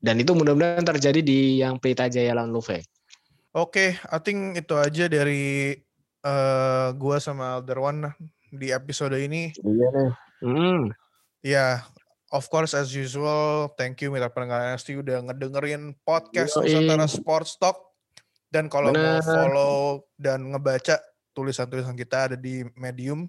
dan 0.00 0.16
itu 0.16 0.32
mudah-mudahan 0.32 0.84
terjadi 0.84 1.20
di 1.20 1.60
yang 1.60 1.76
Pelita 1.76 2.08
Jaya 2.08 2.32
lawan 2.32 2.50
Luve 2.50 2.80
Oke, 3.50 3.98
I 3.98 4.18
think 4.22 4.62
itu 4.62 4.78
aja 4.78 5.10
dari 5.10 5.74
eh 6.22 6.88
gua 6.94 7.18
sama 7.18 7.58
Alderwan 7.58 8.14
di 8.54 8.70
episode 8.70 9.18
ini. 9.18 9.50
iya 9.58 9.88
nih 9.90 10.10
hmm, 10.46 10.80
Ya, 11.42 11.82
of 12.30 12.46
course 12.46 12.78
as 12.78 12.94
usual, 12.94 13.72
thank 13.74 13.98
you 14.06 14.14
mitra 14.14 14.30
pendengar 14.30 14.76
NST 14.76 15.02
udah 15.02 15.26
ngedengerin 15.26 15.98
podcast 16.06 16.62
Yoi. 16.62 16.78
Nusantara 16.78 17.06
Sports 17.10 17.58
Talk. 17.58 17.90
Dan 18.50 18.70
kalau 18.70 18.94
mau 18.94 19.18
follow 19.22 20.06
dan 20.14 20.46
ngebaca 20.46 21.02
tulisan-tulisan 21.34 21.94
kita 21.98 22.30
ada 22.30 22.36
di 22.38 22.62
Medium 22.78 23.26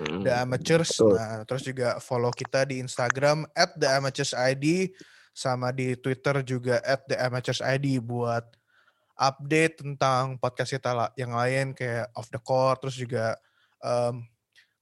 hmm. 0.00 0.22
The 0.24 0.32
Amateurs. 0.44 0.92
betul. 0.96 1.16
Nah, 1.16 1.42
terus 1.44 1.62
juga 1.64 1.88
follow 2.00 2.32
kita 2.32 2.68
di 2.68 2.80
Instagram 2.80 3.48
at 3.56 3.76
The 3.76 3.88
Amateurs 3.88 4.32
ID 4.36 4.92
sama 5.36 5.68
di 5.72 5.92
Twitter 6.00 6.40
juga 6.40 6.80
at 6.80 7.04
The 7.04 7.20
Amateurs 7.20 7.60
ID 7.60 8.00
buat 8.00 8.44
update 9.16 9.80
tentang 9.80 10.36
podcast 10.36 10.76
kita 10.76 11.12
yang 11.16 11.32
lain 11.32 11.72
kayak 11.72 12.12
off 12.12 12.28
the 12.28 12.40
court 12.40 12.84
terus 12.84 13.00
juga 13.00 13.36
em, 13.80 14.24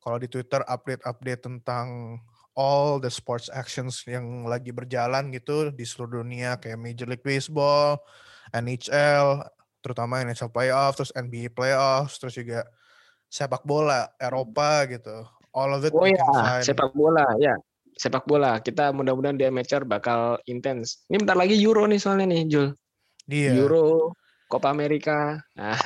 kalau 0.04 0.20
di 0.20 0.28
Twitter 0.28 0.60
update-update 0.68 1.48
tentang 1.48 2.20
all 2.52 3.00
the 3.00 3.08
sports 3.08 3.48
actions 3.48 4.04
yang 4.04 4.44
lagi 4.44 4.68
berjalan 4.68 5.32
gitu 5.32 5.72
di 5.72 5.82
seluruh 5.82 6.20
dunia 6.20 6.60
kayak 6.60 6.76
Major 6.76 7.08
League 7.08 7.24
Baseball, 7.24 7.96
NHL, 8.52 9.42
terutama 9.80 10.20
NHL 10.20 10.52
playoff, 10.52 11.00
terus 11.00 11.10
NBA 11.16 11.56
playoffs, 11.56 12.20
terus 12.20 12.36
juga 12.36 12.68
sepak 13.28 13.62
bola 13.62 14.08
Eropa 14.18 14.84
gitu. 14.88 15.24
All 15.54 15.70
of 15.70 15.86
it 15.86 15.94
Oh 15.94 16.02
ya, 16.02 16.58
sepak 16.60 16.90
bola 16.92 17.24
ya. 17.38 17.54
Sepak 17.94 18.26
bola. 18.26 18.58
Kita 18.58 18.90
mudah-mudahan 18.90 19.38
di 19.38 19.46
amateur 19.46 19.86
bakal 19.86 20.42
intens. 20.50 21.06
Ini 21.06 21.22
bentar 21.22 21.38
lagi 21.38 21.54
Euro 21.62 21.86
nih 21.86 22.02
soalnya 22.02 22.26
nih, 22.26 22.42
Jul. 22.50 22.68
Iya. 23.30 23.54
Euro, 23.54 24.12
Copa 24.50 24.70
America. 24.70 25.38
Nah, 25.54 25.78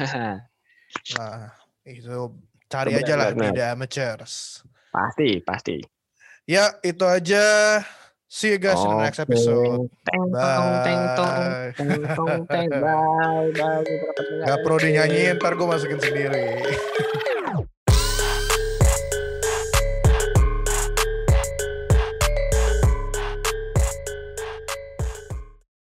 Nah, 1.20 1.52
itu 1.84 2.32
cari 2.64 2.96
Benar, 2.96 3.04
aja 3.04 3.14
lah 3.20 3.28
di 3.28 3.36
benar. 3.36 3.52
The 3.52 3.64
Amateurs. 3.76 4.64
pasti, 4.88 5.36
pasti. 5.44 5.76
Ya, 6.48 6.72
itu 6.80 7.04
aja. 7.04 7.44
See 8.24 8.56
you 8.56 8.60
guys 8.60 8.80
in 8.80 8.88
the 8.88 9.04
next 9.04 9.20
episode. 9.20 9.88
Teng 10.04 10.24
tong 10.32 10.68
teng 10.80 11.02
tong 11.16 11.36
Bye. 11.44 11.72
teng 11.76 11.92
tong 12.16 12.36
teng 12.48 12.68
bye 12.84 13.48
bye. 13.52 13.84
Gak 14.48 14.58
perlu 14.64 14.80
dinyanyiin, 14.80 15.36
ntar 15.36 15.56
gue 15.56 15.68
masukin 15.68 16.00
sendiri. 16.00 16.44